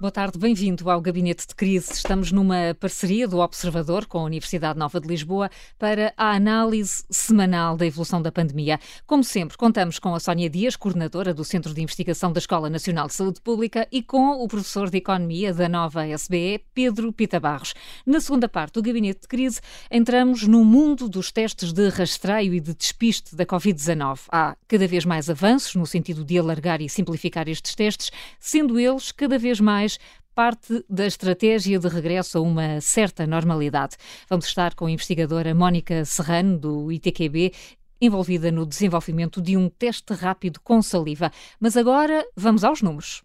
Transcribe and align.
Boa 0.00 0.12
tarde, 0.12 0.38
bem-vindo 0.38 0.88
ao 0.88 1.00
Gabinete 1.00 1.44
de 1.44 1.56
Crise. 1.56 1.92
Estamos 1.92 2.30
numa 2.30 2.72
parceria 2.78 3.26
do 3.26 3.38
Observador 3.38 4.06
com 4.06 4.18
a 4.18 4.22
Universidade 4.22 4.78
Nova 4.78 5.00
de 5.00 5.08
Lisboa 5.08 5.50
para 5.76 6.14
a 6.16 6.36
análise 6.36 7.04
semanal 7.10 7.76
da 7.76 7.84
evolução 7.84 8.22
da 8.22 8.30
pandemia. 8.30 8.78
Como 9.04 9.24
sempre, 9.24 9.56
contamos 9.56 9.98
com 9.98 10.14
a 10.14 10.20
Sónia 10.20 10.48
Dias, 10.48 10.76
coordenadora 10.76 11.34
do 11.34 11.44
Centro 11.44 11.74
de 11.74 11.82
Investigação 11.82 12.32
da 12.32 12.38
Escola 12.38 12.70
Nacional 12.70 13.08
de 13.08 13.14
Saúde 13.14 13.40
Pública, 13.40 13.88
e 13.90 14.00
com 14.00 14.40
o 14.40 14.46
professor 14.46 14.88
de 14.88 14.98
Economia 14.98 15.52
da 15.52 15.68
nova 15.68 16.06
SBE, 16.06 16.64
Pedro 16.72 17.12
Pita 17.12 17.40
Barros. 17.40 17.74
Na 18.06 18.20
segunda 18.20 18.48
parte 18.48 18.74
do 18.74 18.82
Gabinete 18.82 19.22
de 19.22 19.26
Crise, 19.26 19.60
entramos 19.90 20.46
no 20.46 20.64
mundo 20.64 21.08
dos 21.08 21.32
testes 21.32 21.72
de 21.72 21.88
rastreio 21.88 22.54
e 22.54 22.60
de 22.60 22.72
despiste 22.72 23.34
da 23.34 23.44
Covid-19. 23.44 24.20
Há 24.30 24.56
cada 24.68 24.86
vez 24.86 25.04
mais 25.04 25.28
avanços 25.28 25.74
no 25.74 25.86
sentido 25.86 26.24
de 26.24 26.38
alargar 26.38 26.80
e 26.80 26.88
simplificar 26.88 27.48
estes 27.48 27.74
testes, 27.74 28.12
sendo 28.38 28.78
eles 28.78 29.10
cada 29.10 29.36
vez 29.36 29.58
mais 29.58 29.87
parte 30.34 30.84
da 30.88 31.06
estratégia 31.06 31.78
de 31.78 31.88
regresso 31.88 32.38
a 32.38 32.40
uma 32.40 32.80
certa 32.80 33.26
normalidade. 33.26 33.96
Vamos 34.28 34.46
estar 34.46 34.74
com 34.74 34.86
a 34.86 34.90
investigadora 34.90 35.54
Mónica 35.54 36.04
Serrano, 36.04 36.58
do 36.58 36.92
ITQB, 36.92 37.52
envolvida 38.00 38.50
no 38.52 38.64
desenvolvimento 38.64 39.40
de 39.40 39.56
um 39.56 39.68
teste 39.68 40.14
rápido 40.14 40.60
com 40.60 40.80
saliva. 40.80 41.32
Mas 41.58 41.76
agora 41.76 42.24
vamos 42.36 42.64
aos 42.64 42.82
números. 42.82 43.22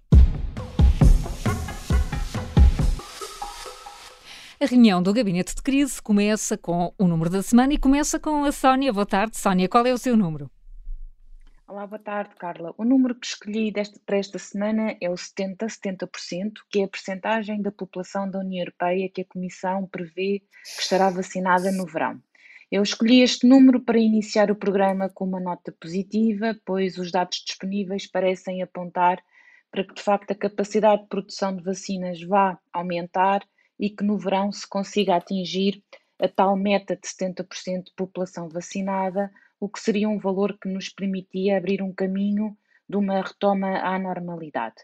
A 4.60 4.66
reunião 4.66 5.04
do 5.04 5.14
Gabinete 5.14 5.54
de 5.56 5.62
Crise 5.62 6.02
começa 6.02 6.58
com 6.58 6.94
o 6.98 7.06
número 7.06 7.30
da 7.30 7.44
semana 7.44 7.74
e 7.74 7.78
começa 7.78 8.18
com 8.18 8.46
a 8.46 8.52
Sónia. 8.52 8.94
Boa 8.94 9.06
tarde, 9.06 9.38
Sónia. 9.38 9.68
Qual 9.68 9.86
é 9.86 9.94
o 9.94 9.98
seu 9.98 10.16
número? 10.16 10.50
Olá, 11.74 11.88
boa 11.88 11.98
tarde, 11.98 12.36
Carla. 12.36 12.72
O 12.78 12.86
número 12.86 13.16
que 13.16 13.26
escolhi 13.26 13.74
para 14.06 14.18
esta 14.18 14.38
semana 14.38 14.96
é 15.02 15.10
o 15.10 15.16
70-70%, 15.16 16.52
que 16.70 16.82
é 16.82 16.84
a 16.84 16.88
percentagem 16.88 17.64
da 17.64 17.72
população 17.72 18.30
da 18.30 18.38
União 18.38 18.62
Europeia 18.62 19.10
que 19.10 19.22
a 19.22 19.26
Comissão 19.26 19.88
prevê 19.88 20.44
que 20.76 20.82
estará 20.84 21.10
vacinada 21.10 21.72
no 21.72 21.88
verão. 21.88 22.22
Eu 22.72 22.84
escolhi 22.84 23.24
este 23.24 23.48
número 23.48 23.82
para 23.82 23.98
iniciar 23.98 24.52
o 24.52 24.56
programa 24.56 25.10
com 25.10 25.26
uma 25.26 25.40
nota 25.40 25.72
positiva, 25.82 26.56
pois 26.64 27.00
os 27.00 27.12
dados 27.12 27.44
disponíveis 27.44 28.06
parecem 28.06 28.62
apontar 28.62 29.20
para 29.72 29.84
que, 29.84 29.96
de 29.96 30.02
facto, 30.04 30.30
a 30.30 30.36
capacidade 30.36 31.02
de 31.02 31.08
produção 31.08 31.56
de 31.56 31.64
vacinas 31.64 32.22
vá 32.22 32.56
aumentar 32.72 33.42
e 33.80 33.90
que 33.90 34.04
no 34.04 34.20
verão 34.20 34.52
se 34.52 34.70
consiga 34.70 35.16
atingir 35.16 35.82
a 36.20 36.28
tal 36.28 36.56
meta 36.56 36.96
de 36.96 37.08
70% 37.08 37.86
de 37.86 37.94
população 37.96 38.48
vacinada, 38.48 39.32
o 39.64 39.70
que 39.70 39.80
seria 39.80 40.10
um 40.10 40.20
valor 40.20 40.58
que 40.60 40.68
nos 40.68 40.90
permitia 40.90 41.58
abrir 41.58 41.82
um 41.82 41.94
caminho 41.94 42.58
de 42.90 42.98
uma 42.98 43.22
retoma 43.22 43.80
à 43.80 43.98
normalidade. 43.98 44.76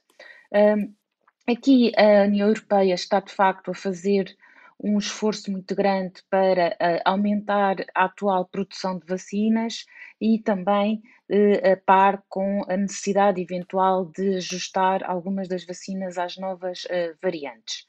aqui 1.45 1.91
a 1.97 2.23
União 2.23 2.47
Europeia 2.47 2.93
está 2.93 3.19
de 3.19 3.33
facto 3.33 3.71
a 3.71 3.73
fazer 3.73 4.33
um 4.81 4.97
esforço 4.97 5.51
muito 5.51 5.75
grande 5.75 6.23
para 6.29 6.69
uh, 6.69 7.01
aumentar 7.03 7.75
a 7.93 8.05
atual 8.05 8.45
produção 8.45 8.97
de 8.97 9.05
vacinas 9.05 9.85
e 10.21 10.39
também 10.39 11.03
uh, 11.29 11.73
a 11.73 11.75
par 11.75 12.23
com 12.29 12.63
a 12.69 12.77
necessidade 12.77 13.41
eventual 13.41 14.05
de 14.05 14.37
ajustar 14.37 15.03
algumas 15.03 15.49
das 15.49 15.65
vacinas 15.65 16.17
às 16.17 16.37
novas 16.37 16.85
uh, 16.85 17.17
variantes. 17.21 17.85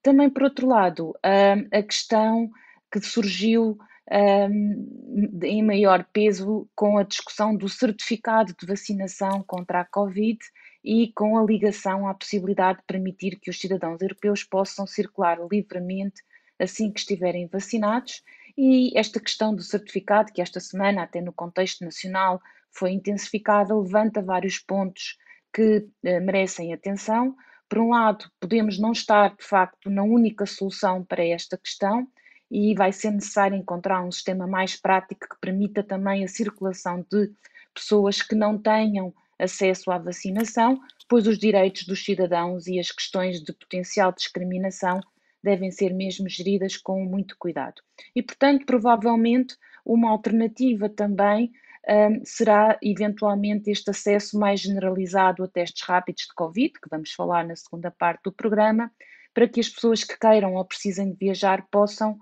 Também, 0.00 0.30
por 0.30 0.44
outro 0.44 0.68
lado, 0.68 1.12
a 1.24 1.82
questão 1.82 2.48
que 2.88 3.00
surgiu 3.00 3.76
um, 4.10 5.40
em 5.42 5.62
maior 5.62 6.04
peso 6.12 6.68
com 6.74 6.98
a 6.98 7.02
discussão 7.02 7.54
do 7.54 7.68
certificado 7.68 8.54
de 8.58 8.66
vacinação 8.66 9.42
contra 9.46 9.80
a 9.80 9.84
Covid 9.84 10.38
e 10.82 11.12
com 11.12 11.36
a 11.36 11.44
ligação 11.44 12.08
à 12.08 12.14
possibilidade 12.14 12.78
de 12.78 12.84
permitir 12.86 13.38
que 13.38 13.50
os 13.50 13.60
cidadãos 13.60 14.00
europeus 14.00 14.44
possam 14.44 14.86
circular 14.86 15.38
livremente 15.50 16.22
assim 16.58 16.90
que 16.90 17.00
estiverem 17.00 17.46
vacinados. 17.46 18.22
E 18.56 18.96
esta 18.98 19.20
questão 19.20 19.54
do 19.54 19.62
certificado, 19.62 20.32
que 20.32 20.42
esta 20.42 20.58
semana, 20.58 21.02
até 21.02 21.20
no 21.20 21.32
contexto 21.32 21.84
nacional, 21.84 22.40
foi 22.72 22.90
intensificada, 22.90 23.76
levanta 23.76 24.20
vários 24.20 24.58
pontos 24.58 25.16
que 25.52 25.78
uh, 25.78 26.20
merecem 26.22 26.72
atenção. 26.72 27.36
Por 27.68 27.78
um 27.78 27.90
lado, 27.90 28.30
podemos 28.40 28.78
não 28.78 28.92
estar, 28.92 29.36
de 29.36 29.44
facto, 29.44 29.90
na 29.90 30.02
única 30.02 30.46
solução 30.46 31.04
para 31.04 31.24
esta 31.24 31.56
questão, 31.56 32.08
e 32.50 32.74
vai 32.74 32.92
ser 32.92 33.10
necessário 33.10 33.56
encontrar 33.56 34.02
um 34.02 34.10
sistema 34.10 34.46
mais 34.46 34.76
prático 34.76 35.28
que 35.28 35.40
permita 35.40 35.82
também 35.82 36.24
a 36.24 36.28
circulação 36.28 37.04
de 37.10 37.30
pessoas 37.74 38.22
que 38.22 38.34
não 38.34 38.58
tenham 38.58 39.12
acesso 39.38 39.90
à 39.90 39.98
vacinação, 39.98 40.80
pois 41.08 41.26
os 41.26 41.38
direitos 41.38 41.86
dos 41.86 42.04
cidadãos 42.04 42.66
e 42.66 42.78
as 42.78 42.90
questões 42.90 43.40
de 43.42 43.52
potencial 43.52 44.12
discriminação 44.12 45.00
devem 45.42 45.70
ser 45.70 45.94
mesmo 45.94 46.28
geridas 46.28 46.76
com 46.76 47.04
muito 47.04 47.36
cuidado. 47.38 47.80
E, 48.14 48.22
portanto, 48.22 48.66
provavelmente 48.66 49.56
uma 49.84 50.10
alternativa 50.10 50.88
também 50.88 51.52
um, 51.88 52.22
será 52.24 52.78
eventualmente 52.82 53.70
este 53.70 53.90
acesso 53.90 54.38
mais 54.38 54.60
generalizado 54.60 55.42
a 55.42 55.48
testes 55.48 55.82
rápidos 55.86 56.24
de 56.24 56.34
Covid, 56.34 56.72
que 56.72 56.88
vamos 56.90 57.12
falar 57.12 57.46
na 57.46 57.56
segunda 57.56 57.90
parte 57.90 58.24
do 58.24 58.32
programa, 58.32 58.90
para 59.32 59.48
que 59.48 59.60
as 59.60 59.68
pessoas 59.68 60.02
que 60.02 60.18
queiram 60.18 60.54
ou 60.54 60.64
precisem 60.64 61.12
de 61.12 61.16
viajar 61.16 61.66
possam 61.70 62.18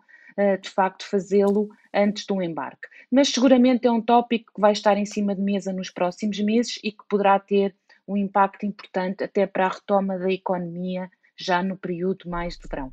de 0.61 0.69
facto 0.69 1.05
fazê-lo 1.09 1.69
antes 1.95 2.27
do 2.27 2.43
embarque. 2.43 2.89
Mas 3.11 3.29
seguramente 3.29 3.87
é 3.87 3.91
um 3.91 4.03
tópico 4.03 4.53
que 4.55 4.61
vai 4.61 4.73
estar 4.73 4.97
em 4.97 5.07
cima 5.07 5.35
de 5.35 5.41
mesa 5.41 5.73
nos 5.73 5.91
próximos 5.91 6.39
meses 6.41 6.79
e 6.83 6.93
que 6.93 7.05
poderá 7.09 7.39
ter 7.39 7.75
um 8.07 8.17
impacto 8.17 8.67
importante 8.67 9.25
até 9.25 9.47
para 9.47 9.67
a 9.67 9.71
retoma 9.71 10.19
da 10.19 10.31
economia 10.31 11.11
já 11.37 11.63
no 11.63 11.77
período 11.77 12.29
mais 12.29 12.57
de 12.57 12.69
verão. 12.69 12.93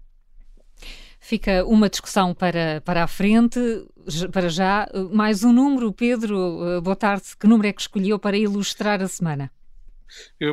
Fica 1.19 1.63
uma 1.65 1.89
discussão 1.89 2.33
para, 2.33 2.81
para 2.81 3.03
a 3.03 3.07
frente. 3.07 3.59
Para 4.33 4.49
já, 4.49 4.87
mais 5.11 5.43
um 5.43 5.53
número. 5.53 5.93
Pedro, 5.93 6.81
boa 6.81 6.95
tarde. 6.95 7.37
Que 7.39 7.47
número 7.47 7.69
é 7.69 7.73
que 7.73 7.81
escolheu 7.81 8.19
para 8.19 8.37
ilustrar 8.37 9.01
a 9.01 9.07
semana? 9.07 9.49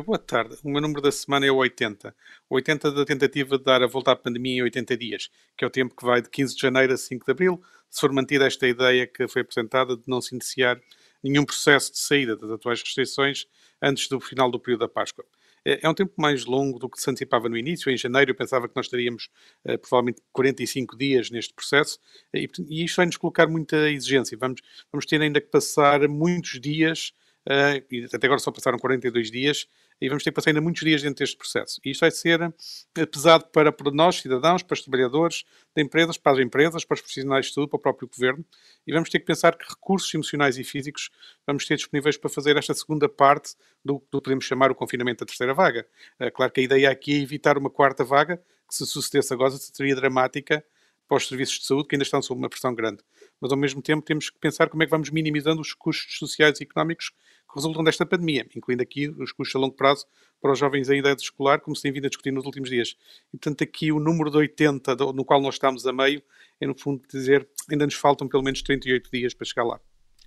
Boa 0.05 0.17
tarde. 0.17 0.57
O 0.63 0.69
meu 0.69 0.81
número 0.81 1.01
da 1.01 1.11
semana 1.11 1.45
é 1.45 1.51
o 1.51 1.57
80. 1.57 2.15
O 2.49 2.55
80 2.55 2.91
da 2.91 3.05
tentativa 3.05 3.57
de 3.57 3.63
dar 3.63 3.83
a 3.83 3.87
volta 3.87 4.11
à 4.11 4.15
pandemia 4.15 4.59
em 4.59 4.63
80 4.63 4.97
dias, 4.97 5.29
que 5.57 5.63
é 5.63 5.67
o 5.67 5.71
tempo 5.71 5.95
que 5.95 6.05
vai 6.05 6.21
de 6.21 6.29
15 6.29 6.55
de 6.55 6.61
janeiro 6.61 6.93
a 6.93 6.97
5 6.97 7.25
de 7.25 7.31
abril, 7.31 7.61
se 7.89 8.01
for 8.01 8.11
mantida 8.11 8.47
esta 8.47 8.67
ideia 8.67 9.05
que 9.05 9.27
foi 9.27 9.41
apresentada 9.41 9.95
de 9.95 10.03
não 10.07 10.21
se 10.21 10.33
iniciar 10.33 10.79
nenhum 11.23 11.45
processo 11.45 11.91
de 11.91 11.99
saída 11.99 12.35
das 12.35 12.49
atuais 12.49 12.81
restrições 12.81 13.45
antes 13.81 14.07
do 14.07 14.19
final 14.19 14.49
do 14.49 14.59
período 14.59 14.81
da 14.81 14.87
Páscoa. 14.87 15.25
É, 15.63 15.85
é 15.85 15.89
um 15.89 15.93
tempo 15.93 16.13
mais 16.17 16.45
longo 16.45 16.79
do 16.79 16.89
que 16.89 16.99
se 16.99 17.09
antecipava 17.09 17.47
no 17.47 17.57
início. 17.57 17.91
Em 17.91 17.97
janeiro 17.97 18.31
eu 18.31 18.35
pensava 18.35 18.67
que 18.67 18.75
nós 18.75 18.87
estaríamos 18.87 19.29
uh, 19.65 19.77
provavelmente 19.77 20.21
45 20.31 20.97
dias 20.97 21.29
neste 21.29 21.53
processo 21.53 21.99
e, 22.33 22.49
e 22.67 22.83
isto 22.83 22.95
vai 22.95 23.05
nos 23.05 23.17
colocar 23.17 23.47
muita 23.47 23.89
exigência. 23.89 24.37
Vamos, 24.37 24.61
vamos 24.91 25.05
ter 25.05 25.21
ainda 25.21 25.39
que 25.39 25.47
passar 25.47 26.07
muitos 26.07 26.59
dias 26.59 27.13
uh, 27.47 27.85
e 27.91 28.05
até 28.05 28.27
agora 28.27 28.39
só 28.39 28.51
passaram 28.51 28.77
42 28.77 29.31
dias, 29.31 29.67
e 29.99 30.09
vamos 30.09 30.23
ter 30.23 30.31
que 30.31 30.35
passar 30.35 30.49
ainda 30.49 30.61
muitos 30.61 30.83
dias 30.83 31.01
dentro 31.01 31.19
deste 31.19 31.37
processo. 31.37 31.79
E 31.85 31.91
isto 31.91 32.01
vai 32.01 32.11
ser 32.11 32.41
uh, 32.41 33.07
pesado 33.07 33.45
para, 33.47 33.71
para 33.71 33.91
nós, 33.91 34.17
cidadãos, 34.17 34.63
para 34.63 34.73
os 34.73 34.81
trabalhadores 34.81 35.43
de 35.75 35.83
empresas, 35.83 36.17
para 36.17 36.33
as 36.33 36.39
empresas, 36.39 36.83
para 36.83 36.95
os 36.95 37.01
profissionais 37.01 37.47
de 37.47 37.53
saúde, 37.53 37.69
para 37.69 37.77
o 37.77 37.81
próprio 37.81 38.07
governo, 38.07 38.43
e 38.85 38.91
vamos 38.91 39.09
ter 39.09 39.19
que 39.19 39.25
pensar 39.25 39.55
que 39.55 39.69
recursos 39.69 40.11
emocionais 40.13 40.57
e 40.57 40.63
físicos 40.63 41.09
vamos 41.45 41.65
ter 41.65 41.75
disponíveis 41.75 42.17
para 42.17 42.29
fazer 42.29 42.57
esta 42.57 42.73
segunda 42.73 43.07
parte 43.07 43.55
do 43.83 43.99
que 43.99 44.07
podemos 44.11 44.45
chamar 44.45 44.71
o 44.71 44.75
confinamento 44.75 45.23
da 45.23 45.27
terceira 45.27 45.53
vaga. 45.53 45.87
Uh, 46.19 46.31
claro 46.31 46.51
que 46.51 46.61
a 46.61 46.63
ideia 46.63 46.89
aqui 46.89 47.13
é 47.13 47.21
evitar 47.21 47.57
uma 47.57 47.69
quarta 47.69 48.03
vaga, 48.03 48.41
que 48.67 48.75
se 48.75 48.85
sucedesse 48.85 49.33
agora 49.33 49.51
seria 49.51 49.95
dramática 49.95 50.63
para 51.11 51.17
os 51.17 51.27
serviços 51.27 51.59
de 51.59 51.65
saúde 51.65 51.89
que 51.89 51.95
ainda 51.95 52.03
estão 52.03 52.21
sob 52.21 52.39
uma 52.39 52.49
pressão 52.49 52.73
grande. 52.73 53.03
Mas 53.41 53.51
ao 53.51 53.57
mesmo 53.57 53.81
tempo 53.81 54.05
temos 54.05 54.29
que 54.29 54.37
pensar 54.39 54.69
como 54.69 54.83
é 54.83 54.85
que 54.85 54.91
vamos 54.91 55.09
minimizando 55.09 55.59
os 55.59 55.73
custos 55.73 56.19
sociais 56.19 56.59
e 56.59 56.63
económicos 56.63 57.09
que 57.09 57.55
resultam 57.55 57.83
desta 57.83 58.05
pandemia, 58.05 58.47
incluindo 58.55 58.83
aqui 58.83 59.09
os 59.09 59.31
custos 59.31 59.55
a 59.55 59.59
longo 59.59 59.75
prazo 59.75 60.05
para 60.39 60.51
os 60.51 60.59
jovens 60.59 60.89
em 60.89 60.99
idade 60.99 61.21
escolar, 61.21 61.59
como 61.59 61.75
se 61.75 61.81
tem 61.81 61.91
vindo 61.91 62.05
a 62.05 62.09
discutir 62.09 62.31
nos 62.31 62.45
últimos 62.45 62.69
dias. 62.69 62.95
E, 63.33 63.37
portanto, 63.37 63.63
aqui 63.63 63.91
o 63.91 63.99
número 63.99 64.29
de 64.29 64.37
80, 64.37 64.95
no 65.13 65.25
qual 65.25 65.41
nós 65.41 65.55
estamos 65.55 65.85
a 65.85 65.91
meio, 65.91 66.21
é, 66.59 66.67
no 66.67 66.77
fundo, 66.77 67.01
dizer 67.11 67.47
ainda 67.69 67.85
nos 67.85 67.95
faltam 67.95 68.27
pelo 68.27 68.43
menos 68.43 68.61
38 68.61 69.09
dias 69.11 69.33
para 69.33 69.45
chegar 69.45 69.63
lá. 69.63 69.81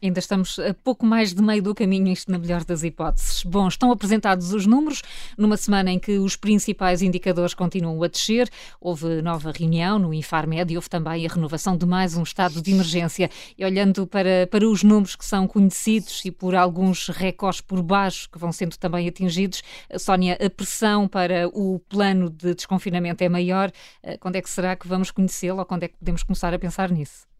Ainda 0.04 0.18
estamos 0.18 0.58
a 0.58 0.74
pouco 0.74 1.06
mais 1.06 1.32
de 1.32 1.40
meio 1.40 1.62
do 1.62 1.74
caminho, 1.74 2.12
isto 2.12 2.30
na 2.30 2.38
melhor 2.38 2.62
das 2.62 2.82
hipóteses. 2.82 3.42
Bom, 3.42 3.66
estão 3.66 3.90
apresentados 3.90 4.52
os 4.52 4.66
números 4.66 5.00
numa 5.38 5.56
semana 5.56 5.90
em 5.90 5.98
que 5.98 6.18
os 6.18 6.36
principais 6.36 7.00
indicadores 7.00 7.54
continuam 7.54 8.02
a 8.02 8.06
descer. 8.06 8.50
Houve 8.78 9.22
nova 9.22 9.50
reunião 9.50 9.98
no 9.98 10.12
Infarmed 10.12 10.70
e 10.70 10.76
houve 10.76 10.90
também 10.90 11.24
a 11.24 11.32
renovação 11.32 11.74
de 11.74 11.86
mais 11.86 12.18
um 12.18 12.22
estado 12.22 12.60
de 12.60 12.70
emergência. 12.70 13.30
E 13.56 13.64
olhando 13.64 14.06
para, 14.06 14.46
para 14.50 14.68
os 14.68 14.82
números 14.82 15.16
que 15.16 15.24
são 15.24 15.46
conhecidos 15.46 16.22
e 16.26 16.30
por 16.30 16.54
alguns 16.54 17.08
recordes 17.08 17.62
por 17.62 17.82
baixo 17.82 18.28
que 18.28 18.38
vão 18.38 18.52
sendo 18.52 18.76
também 18.76 19.08
atingidos, 19.08 19.62
Sónia, 19.98 20.36
a 20.38 20.50
pressão 20.50 21.08
para 21.08 21.48
o 21.48 21.78
plano 21.88 22.28
de 22.28 22.54
desconfinamento 22.54 23.24
é 23.24 23.28
maior. 23.30 23.72
Eh, 24.02 24.18
quando 24.18 24.36
é 24.36 24.42
que 24.42 24.50
será 24.50 24.76
que 24.76 24.86
vamos 24.86 25.10
conhecê-lo 25.10 25.60
ou 25.60 25.64
quando 25.64 25.84
é 25.84 25.88
que 25.88 25.96
podemos 25.96 26.22
começar 26.22 26.52
a 26.52 26.58
pensar 26.58 26.90
nisso? 26.90 27.33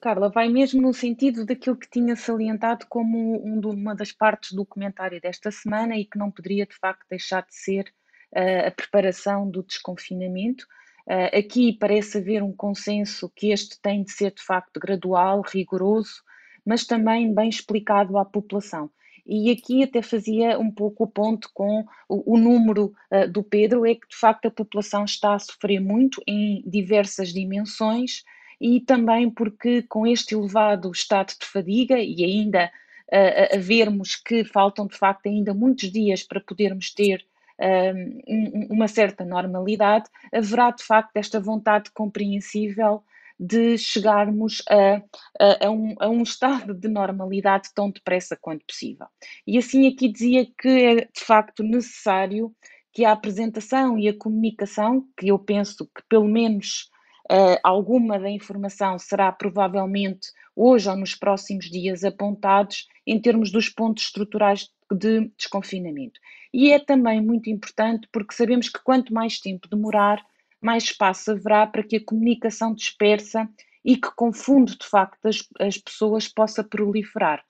Carla, 0.00 0.30
vai 0.30 0.48
mesmo 0.48 0.80
no 0.80 0.94
sentido 0.94 1.44
daquilo 1.44 1.76
que 1.76 1.90
tinha 1.90 2.16
salientado 2.16 2.86
como 2.88 3.44
um 3.44 3.60
uma 3.68 3.94
das 3.94 4.10
partes 4.12 4.52
do 4.52 4.64
comentário 4.64 5.20
desta 5.20 5.50
semana 5.50 5.96
e 5.96 6.06
que 6.06 6.16
não 6.16 6.30
poderia 6.30 6.64
de 6.64 6.74
facto 6.74 7.04
deixar 7.10 7.42
de 7.42 7.54
ser 7.54 7.92
uh, 8.34 8.68
a 8.68 8.70
preparação 8.70 9.50
do 9.50 9.62
desconfinamento. 9.62 10.64
Uh, 11.06 11.36
aqui 11.38 11.74
parece 11.74 12.18
haver 12.18 12.42
um 12.42 12.52
consenso 12.52 13.30
que 13.36 13.50
este 13.50 13.78
tem 13.80 14.02
de 14.02 14.12
ser 14.12 14.32
de 14.32 14.42
facto 14.42 14.80
gradual, 14.80 15.42
rigoroso, 15.42 16.22
mas 16.64 16.86
também 16.86 17.34
bem 17.34 17.48
explicado 17.48 18.16
à 18.16 18.24
população. 18.24 18.90
E 19.26 19.50
aqui 19.50 19.82
até 19.82 20.00
fazia 20.00 20.58
um 20.58 20.70
pouco 20.70 21.04
o 21.04 21.06
ponto 21.06 21.50
com 21.52 21.84
o, 22.08 22.34
o 22.34 22.38
número 22.38 22.94
uh, 23.12 23.30
do 23.30 23.42
Pedro, 23.42 23.84
é 23.84 23.94
que 23.94 24.08
de 24.08 24.16
facto 24.16 24.46
a 24.46 24.50
população 24.50 25.04
está 25.04 25.34
a 25.34 25.38
sofrer 25.38 25.78
muito 25.78 26.22
em 26.26 26.62
diversas 26.66 27.34
dimensões 27.34 28.22
e 28.60 28.80
também 28.80 29.30
porque 29.30 29.82
com 29.82 30.06
este 30.06 30.34
elevado 30.34 30.90
estado 30.90 31.34
de 31.38 31.46
fadiga 31.46 31.98
e 31.98 32.24
ainda 32.24 32.70
uh, 33.12 33.56
a 33.56 33.58
vermos 33.58 34.16
que 34.16 34.44
faltam 34.44 34.86
de 34.86 34.96
facto 34.96 35.26
ainda 35.26 35.54
muitos 35.54 35.90
dias 35.90 36.22
para 36.22 36.40
podermos 36.40 36.92
ter 36.92 37.24
uh, 37.60 38.72
uma 38.72 38.88
certa 38.88 39.24
normalidade, 39.24 40.08
haverá 40.32 40.70
de 40.70 40.82
facto 40.82 41.16
esta 41.16 41.40
vontade 41.40 41.90
compreensível 41.92 43.02
de 43.40 43.78
chegarmos 43.78 44.62
a, 44.68 44.96
a, 45.40 45.66
a, 45.66 45.70
um, 45.70 45.94
a, 46.00 46.08
um, 46.08 46.22
estado 46.22 46.74
de 46.74 46.88
normalidade 46.88 47.68
tão 47.72 47.88
depressa 47.88 48.36
quanto 48.36 48.66
possível. 48.66 49.06
E 49.46 49.56
assim 49.56 49.86
aqui 49.86 50.08
dizia 50.08 50.44
que 50.44 50.68
é 50.68 50.94
de 50.96 51.24
facto 51.24 51.62
necessário 51.62 52.52
que 52.92 53.04
a 53.04 53.12
apresentação 53.12 53.96
e 53.96 54.08
a 54.08 54.18
comunicação, 54.18 55.06
que 55.16 55.28
eu 55.28 55.38
penso 55.38 55.86
que 55.86 56.02
pelo 56.08 56.26
menos 56.26 56.90
Uh, 57.30 57.60
alguma 57.62 58.18
da 58.18 58.30
informação 58.30 58.98
será 58.98 59.30
provavelmente 59.30 60.28
hoje 60.56 60.88
ou 60.88 60.96
nos 60.96 61.14
próximos 61.14 61.66
dias 61.66 62.02
apontados 62.02 62.88
em 63.06 63.20
termos 63.20 63.52
dos 63.52 63.68
pontos 63.68 64.04
estruturais 64.04 64.70
de 64.90 65.30
desconfinamento. 65.36 66.18
E 66.52 66.72
é 66.72 66.78
também 66.78 67.20
muito 67.20 67.50
importante 67.50 68.08
porque 68.10 68.34
sabemos 68.34 68.70
que 68.70 68.82
quanto 68.82 69.12
mais 69.12 69.38
tempo 69.38 69.68
demorar, 69.68 70.24
mais 70.60 70.84
espaço 70.84 71.32
haverá 71.32 71.66
para 71.66 71.82
que 71.82 71.96
a 71.96 72.04
comunicação 72.04 72.74
dispersa 72.74 73.48
e 73.84 73.96
que 73.96 74.10
confunde 74.16 74.76
de 74.76 74.86
facto 74.86 75.26
as, 75.26 75.46
as 75.60 75.78
pessoas 75.78 76.26
possa 76.26 76.64
proliferar. 76.64 77.44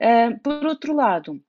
Uh, 0.00 0.38
por 0.40 0.64
outro 0.66 0.94
lado, 0.94 1.32
uh, 1.32 1.42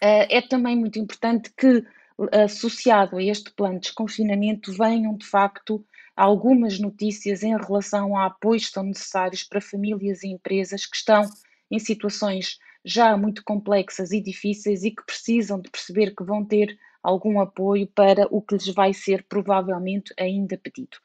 é 0.00 0.40
também 0.40 0.76
muito 0.76 0.98
importante 0.98 1.52
que, 1.56 1.84
associado 2.32 3.16
a 3.16 3.22
este 3.22 3.50
plano 3.52 3.74
de 3.74 3.80
desconfinamento, 3.80 4.72
venham 4.72 5.16
de 5.16 5.26
facto 5.26 5.84
algumas 6.20 6.78
notícias 6.78 7.42
em 7.42 7.56
relação 7.56 8.14
a 8.14 8.26
apoios 8.26 8.66
que 8.66 8.74
são 8.74 8.82
necessários 8.82 9.42
para 9.42 9.58
famílias 9.58 10.22
e 10.22 10.28
empresas 10.28 10.84
que 10.84 10.94
estão 10.94 11.26
em 11.70 11.78
situações 11.78 12.58
já 12.84 13.16
muito 13.16 13.42
complexas 13.42 14.12
e 14.12 14.20
difíceis 14.20 14.84
e 14.84 14.90
que 14.90 15.02
precisam 15.06 15.58
de 15.58 15.70
perceber 15.70 16.14
que 16.14 16.22
vão 16.22 16.44
ter 16.44 16.78
algum 17.02 17.40
apoio 17.40 17.86
para 17.86 18.26
o 18.30 18.42
que 18.42 18.54
lhes 18.54 18.68
vai 18.68 18.92
ser 18.92 19.24
provavelmente 19.30 20.12
ainda 20.18 20.58
pedido. 20.58 20.98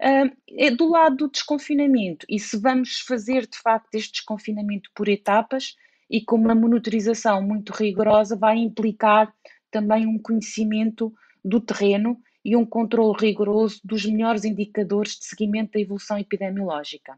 Uh, 0.00 0.76
do 0.76 0.88
lado 0.88 1.16
do 1.16 1.28
desconfinamento, 1.28 2.24
e 2.28 2.38
se 2.38 2.56
vamos 2.56 3.00
fazer 3.00 3.48
de 3.48 3.58
facto 3.58 3.92
este 3.96 4.12
desconfinamento 4.12 4.88
por 4.94 5.08
etapas 5.08 5.74
e 6.08 6.20
com 6.20 6.36
uma 6.36 6.54
monitorização 6.54 7.42
muito 7.42 7.72
rigorosa, 7.72 8.36
vai 8.36 8.58
implicar 8.58 9.34
também 9.68 10.06
um 10.06 10.16
conhecimento 10.16 11.12
do 11.44 11.60
terreno 11.60 12.22
e 12.44 12.56
um 12.56 12.64
controle 12.64 13.16
rigoroso 13.18 13.80
dos 13.84 14.04
melhores 14.06 14.44
indicadores 14.44 15.18
de 15.18 15.26
seguimento 15.26 15.72
da 15.72 15.80
evolução 15.80 16.18
epidemiológica. 16.18 17.14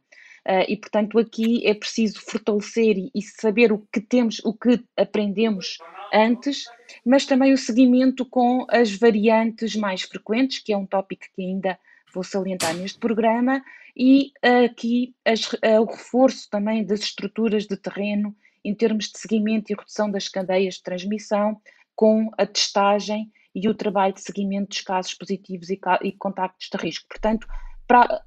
Uh, 0.47 0.67
e, 0.67 0.77
portanto, 0.77 1.19
aqui 1.19 1.65
é 1.65 1.73
preciso 1.73 2.21
fortalecer 2.21 2.99
e, 2.99 3.11
e, 3.15 3.23
saber 3.23 3.73
o 3.73 3.87
que 3.93 4.01
temos, 4.01 4.41
o 4.45 4.53
que 4.53 4.83
aprendemos 4.97 5.79
antes, 6.13 6.65
mas 7.07 7.25
também 7.25 7.53
o 7.53 7.59
seguimento 7.59 8.27
com 8.27 8.67
as 8.69 8.93
variantes 8.93 9.77
mais 9.77 10.03
frequentes, 10.03 10.59
que 10.59 10.73
é 10.73 10.77
um 10.77 10.87
tópico 10.87 11.27
que 11.35 11.43
ainda 11.43 11.79
vou 12.13 12.25
salientar 12.25 12.75
neste 12.75 12.99
programa, 12.99 13.63
e 13.97 14.33
uh, 14.45 14.65
aqui 14.65 15.15
as, 15.25 15.45
uh, 15.53 15.81
o 15.81 15.85
reforço 15.85 16.51
também 16.51 16.85
das 16.85 17.01
estruturas 17.01 17.67
de 17.67 17.77
terreno 17.77 18.35
em 18.65 18.75
termos 18.75 19.07
de 19.07 19.19
seguimento 19.19 19.71
e 19.73 19.77
redução 19.77 20.11
das 20.11 20.29
cadeias 20.29 20.75
de 20.75 20.83
transmissão, 20.83 21.61
com 21.95 22.31
a 22.37 22.47
testagem 22.47 23.31
e 23.55 23.69
o 23.69 23.75
trabalho 23.75 24.15
de 24.15 24.21
seguimento 24.21 24.71
dos 24.71 24.81
casos 24.81 25.15
positivos 25.15 25.71
e, 25.71 25.79
e 26.03 26.13
contactos 26.13 26.69
de 26.71 26.79
risco. 26.79 27.07
Portanto, 27.09 27.47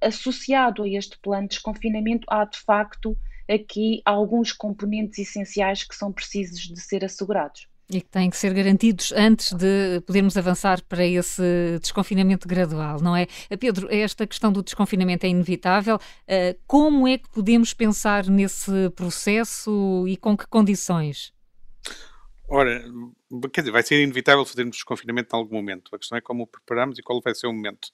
associado 0.01 0.83
a 0.83 0.89
este 0.89 1.17
plano 1.19 1.47
de 1.47 1.55
desconfinamento, 1.55 2.25
há 2.29 2.45
de 2.45 2.59
facto 2.59 3.17
aqui 3.49 4.01
alguns 4.05 4.51
componentes 4.51 5.19
essenciais 5.19 5.83
que 5.83 5.95
são 5.95 6.11
precisos 6.11 6.61
de 6.61 6.79
ser 6.79 7.03
assegurados. 7.03 7.67
E 7.87 8.01
que 8.01 8.09
têm 8.09 8.31
que 8.31 8.37
ser 8.37 8.51
garantidos 8.51 9.13
antes 9.15 9.53
de 9.53 10.01
podermos 10.07 10.35
avançar 10.35 10.81
para 10.89 11.05
esse 11.05 11.77
desconfinamento 11.79 12.47
gradual, 12.47 12.99
não 12.99 13.15
é? 13.15 13.27
Pedro, 13.59 13.87
esta 13.91 14.25
questão 14.25 14.51
do 14.51 14.63
desconfinamento 14.63 15.23
é 15.27 15.29
inevitável. 15.29 15.99
Eh, 16.27 16.57
como 16.65 17.07
é 17.07 17.19
que 17.19 17.29
podemos 17.29 17.75
pensar 17.75 18.25
nesse 18.25 18.89
processo 18.95 20.05
e 20.07 20.17
com 20.17 20.35
que 20.35 20.47
condições? 20.47 21.34
Ora, 22.47 22.83
quer 23.51 23.61
dizer, 23.61 23.71
vai 23.71 23.81
ser 23.81 24.03
inevitável 24.03 24.45
fazermos 24.45 24.75
desconfinamento 24.75 25.35
em 25.35 25.39
algum 25.39 25.55
momento. 25.55 25.95
A 25.95 25.97
questão 25.97 26.15
é 26.15 26.21
como 26.21 26.43
o 26.43 26.47
preparamos 26.47 26.99
e 26.99 27.01
qual 27.01 27.19
vai 27.19 27.33
ser 27.33 27.47
o 27.47 27.53
momento. 27.53 27.87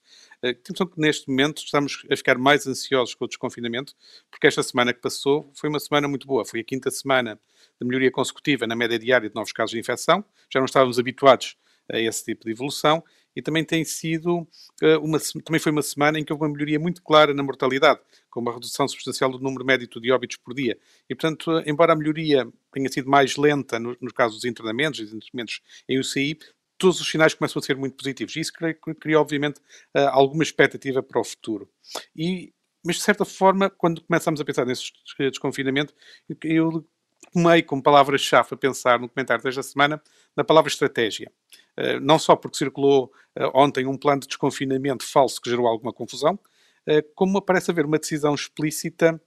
Uh, 0.44 0.54
temos 0.54 0.92
que 0.92 1.00
neste 1.00 1.28
momento 1.28 1.62
estamos 1.62 2.04
a 2.10 2.16
ficar 2.16 2.36
mais 2.36 2.66
ansiosos 2.66 3.14
com 3.14 3.24
o 3.24 3.28
desconfinamento, 3.28 3.94
porque 4.30 4.46
esta 4.46 4.62
semana 4.62 4.92
que 4.92 5.00
passou 5.00 5.50
foi 5.54 5.70
uma 5.70 5.80
semana 5.80 6.06
muito 6.06 6.26
boa. 6.26 6.44
Foi 6.44 6.60
a 6.60 6.64
quinta 6.64 6.90
semana 6.90 7.40
de 7.80 7.86
melhoria 7.86 8.10
consecutiva 8.10 8.66
na 8.66 8.76
média 8.76 8.98
diária 8.98 9.28
de 9.28 9.34
novos 9.34 9.52
casos 9.52 9.70
de 9.70 9.78
infecção. 9.78 10.22
Já 10.52 10.60
não 10.60 10.66
estávamos 10.66 10.98
habituados 10.98 11.56
a 11.90 11.98
esse 11.98 12.22
tipo 12.22 12.44
de 12.44 12.50
evolução 12.50 13.02
e 13.34 13.42
também 13.42 13.64
tem 13.64 13.84
sido 13.84 14.40
uh, 14.82 14.98
uma, 15.02 15.18
também 15.44 15.60
foi 15.60 15.72
uma 15.72 15.82
semana 15.82 16.18
em 16.18 16.24
que 16.24 16.32
houve 16.32 16.44
uma 16.44 16.52
melhoria 16.52 16.78
muito 16.78 17.02
clara 17.02 17.32
na 17.34 17.42
mortalidade, 17.42 18.00
com 18.30 18.40
uma 18.40 18.52
redução 18.52 18.86
substancial 18.86 19.30
do 19.30 19.38
número 19.38 19.64
médio 19.64 19.88
de 19.88 20.12
óbitos 20.12 20.36
por 20.36 20.54
dia. 20.54 20.78
E, 21.08 21.14
portanto, 21.14 21.50
uh, 21.50 21.62
embora 21.66 21.92
a 21.92 21.96
melhoria 21.96 22.46
tenha 22.72 22.88
sido 22.88 23.08
mais 23.08 23.36
lenta 23.36 23.78
no, 23.78 23.96
no 24.00 24.12
caso 24.12 24.34
dos 24.34 24.44
internamentos, 24.44 25.00
dos 25.00 25.12
internamentos 25.12 25.60
em 25.88 25.98
UCI, 25.98 26.38
todos 26.78 27.00
os 27.00 27.08
sinais 27.08 27.34
começam 27.34 27.60
a 27.60 27.62
ser 27.62 27.76
muito 27.76 27.96
positivos. 27.96 28.34
E 28.36 28.40
isso 28.40 28.52
cria, 28.52 28.74
cria 28.74 29.20
obviamente, 29.20 29.58
uh, 29.96 30.08
alguma 30.10 30.42
expectativa 30.42 31.02
para 31.02 31.20
o 31.20 31.24
futuro. 31.24 31.68
E, 32.14 32.52
mas, 32.84 32.96
de 32.96 33.02
certa 33.02 33.24
forma, 33.24 33.70
quando 33.70 34.02
começamos 34.02 34.40
a 34.40 34.44
pensar 34.44 34.66
nesse 34.66 34.90
desconfinamento, 35.18 35.94
eu 36.42 36.84
tomei 37.32 37.62
como 37.62 37.82
palavra-chave 37.82 38.48
a 38.52 38.56
pensar 38.56 38.98
no 38.98 39.08
comentário 39.08 39.42
desta 39.42 39.62
semana 39.62 40.02
na 40.36 40.42
palavra 40.42 40.68
estratégia. 40.68 41.30
Eh, 41.76 41.98
não 42.00 42.18
só 42.18 42.36
porque 42.36 42.56
circulou 42.56 43.12
eh, 43.34 43.50
ontem 43.54 43.86
um 43.86 43.96
plano 43.96 44.20
de 44.20 44.28
desconfinamento 44.28 45.04
falso 45.04 45.40
que 45.40 45.50
gerou 45.50 45.66
alguma 45.66 45.92
confusão, 45.92 46.38
eh, 46.86 47.02
como 47.14 47.40
parece 47.40 47.70
haver 47.70 47.86
uma 47.86 47.98
decisão 47.98 48.34
explícita 48.34 49.20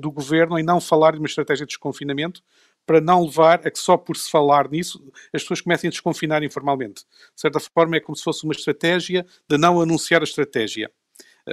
do 0.00 0.10
governo 0.10 0.58
em 0.58 0.62
não 0.62 0.80
falar 0.80 1.12
de 1.12 1.18
uma 1.18 1.26
estratégia 1.26 1.66
de 1.66 1.70
desconfinamento, 1.70 2.42
para 2.84 3.00
não 3.00 3.24
levar 3.24 3.66
a 3.66 3.70
que 3.70 3.78
só 3.78 3.96
por 3.96 4.16
se 4.16 4.28
falar 4.30 4.68
nisso 4.68 5.00
as 5.32 5.42
pessoas 5.42 5.60
comecem 5.60 5.88
a 5.88 5.90
desconfinar 5.90 6.42
informalmente. 6.42 7.04
De 7.34 7.40
certa 7.40 7.60
forma, 7.60 7.96
é 7.96 8.00
como 8.00 8.16
se 8.16 8.24
fosse 8.24 8.42
uma 8.44 8.52
estratégia 8.52 9.24
de 9.48 9.56
não 9.56 9.80
anunciar 9.80 10.20
a 10.20 10.24
estratégia. 10.24 10.90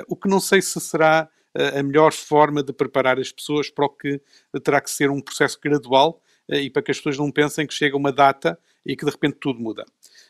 O 0.08 0.16
que 0.16 0.28
não 0.28 0.40
sei 0.40 0.60
se 0.62 0.80
será 0.80 1.30
a 1.78 1.84
melhor 1.84 2.14
forma 2.14 2.64
de 2.64 2.74
preparar 2.74 3.20
as 3.20 3.32
pessoas 3.32 3.70
para 3.70 3.86
o 3.86 3.90
que 3.90 4.20
terá 4.64 4.82
que 4.82 4.90
ser 4.90 5.12
um 5.12 5.22
processo 5.22 5.60
gradual 5.62 6.20
e 6.50 6.70
para 6.70 6.82
que 6.82 6.92
as 6.92 6.98
pessoas 6.98 7.18
não 7.18 7.32
pensem 7.32 7.68
que 7.68 7.74
chega 7.76 7.96
uma 7.96 8.12
data 8.12 8.58
e 8.84 8.96
que 8.96 9.06
de 9.06 9.12
repente 9.12 9.38
tudo 9.40 9.60
muda. 9.60 9.86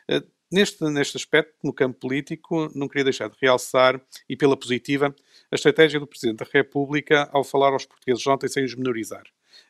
Eh, 0.09 0.23
neste, 0.51 0.83
neste 0.85 1.17
aspecto, 1.17 1.53
no 1.63 1.71
campo 1.71 1.99
político, 1.99 2.71
não 2.73 2.87
queria 2.87 3.03
deixar 3.03 3.29
de 3.29 3.37
realçar, 3.39 4.01
e 4.27 4.35
pela 4.35 4.57
positiva, 4.57 5.15
a 5.51 5.55
estratégia 5.55 5.99
do 5.99 6.07
Presidente 6.07 6.39
da 6.39 6.47
República 6.51 7.29
ao 7.31 7.43
falar 7.43 7.73
aos 7.73 7.85
portugueses 7.85 8.25
ontem 8.25 8.47
sem 8.47 8.65
os 8.65 8.73
menorizar. 8.73 9.23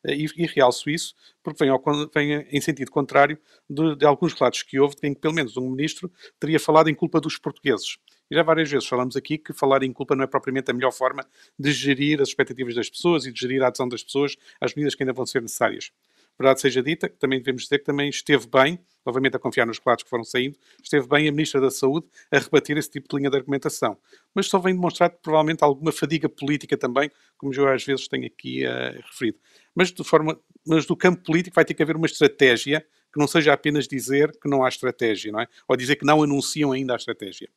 Eh, 0.06 0.16
e, 0.16 0.26
e 0.38 0.46
realço 0.46 0.90
isso 0.90 1.14
porque 1.44 1.64
vem, 1.64 1.70
ao, 1.70 1.84
vem 2.14 2.48
em 2.50 2.62
sentido 2.62 2.90
contrário 2.90 3.38
de, 3.70 3.98
de, 3.98 4.06
alguns 4.06 4.34
relatos 4.34 4.64
que 4.64 4.80
houve 4.80 4.96
em 5.04 5.14
que 5.14 5.20
pelo 5.20 5.34
menos 5.34 5.58
um 5.58 5.70
ministro 5.70 6.10
teria 6.40 6.60
falado 6.60 6.90
em 6.90 6.96
culpa 6.96 7.20
dos 7.20 7.38
portugueses. 7.38 7.98
E 8.32 8.36
já 8.36 8.44
várias 8.44 8.70
vezes 8.72 8.88
falamos 8.88 9.18
aqui 9.18 9.38
que 9.38 9.52
falar 9.52 9.84
em 9.84 9.92
culpa 9.92 10.16
não 10.16 10.24
é 10.24 10.28
propriamente 10.28 10.72
a 10.72 10.74
melhor 10.74 10.92
forma 10.92 11.26
de 11.58 11.72
gerir 11.72 12.22
as 12.22 12.30
expectativas 12.30 12.76
das 12.76 12.90
pessoas 12.90 13.26
e 13.26 13.32
de 13.34 13.40
gerir 13.40 13.62
a 13.64 13.68
adesão 13.68 13.90
das 13.90 14.04
pessoas 14.04 14.38
às 14.62 14.74
medidas 14.74 14.96
que 14.96 15.04
ainda 15.04 15.14
vão 15.14 15.26
ser 15.26 15.42
necessárias 15.42 15.92
verdade 16.40 16.62
seja 16.62 16.82
dita, 16.82 17.10
também 17.10 17.40
devemos 17.40 17.64
dizer 17.64 17.80
que 17.80 17.86
também 17.86 18.10
esteve 18.10 18.48
bem, 18.48 18.80
novamente 19.06 19.36
a 19.36 19.40
confiar 19.40 19.66
nos 19.66 19.78
relatos 19.78 20.04
que 20.04 20.10
foram 20.10 20.24
saindo, 20.24 20.58
esteve 20.82 21.06
bem 21.08 21.28
a 21.28 21.32
Ministra 21.32 21.60
da 21.60 21.70
Saúde 21.70 22.08
a 22.32 22.40
rebater 22.40 22.78
esse 22.78 22.90
tipo 22.90 23.10
de 23.10 23.18
linha 23.18 23.30
de 23.30 23.36
argumentação. 23.36 23.98
Mas 24.34 24.48
só 24.48 24.58
vem 24.58 24.74
demonstrar 24.74 25.10
provavelmente 25.10 25.64
alguma 25.64 25.92
fadiga 25.92 26.30
política 26.30 26.78
também, 26.78 27.12
como 27.38 27.54
eu 27.54 27.68
às 27.68 27.84
vezes 27.84 28.08
tenho 28.08 28.26
aqui 28.26 28.66
uh, 28.66 29.02
referido. 29.12 29.38
Mas, 29.76 29.92
de 29.92 30.04
forma, 30.04 30.40
mas 30.66 30.86
do 30.86 30.96
campo 30.96 31.22
político 31.24 31.56
vai 31.56 31.66
ter 31.66 31.74
que 31.74 31.84
haver 31.84 31.98
uma 31.98 32.06
estratégia 32.06 32.86
que 33.12 33.20
não 33.20 33.28
seja 33.28 33.52
apenas 33.52 33.88
dizer 33.88 34.32
que 34.40 34.48
não 34.48 34.64
há 34.64 34.70
estratégia, 34.70 35.32
não 35.32 35.42
é? 35.42 35.48
Ou 35.68 35.76
dizer 35.76 35.96
que 35.96 36.06
não 36.06 36.24
anunciam 36.24 36.72
ainda 36.72 36.94
a 36.94 36.96
estratégia. 36.96 37.50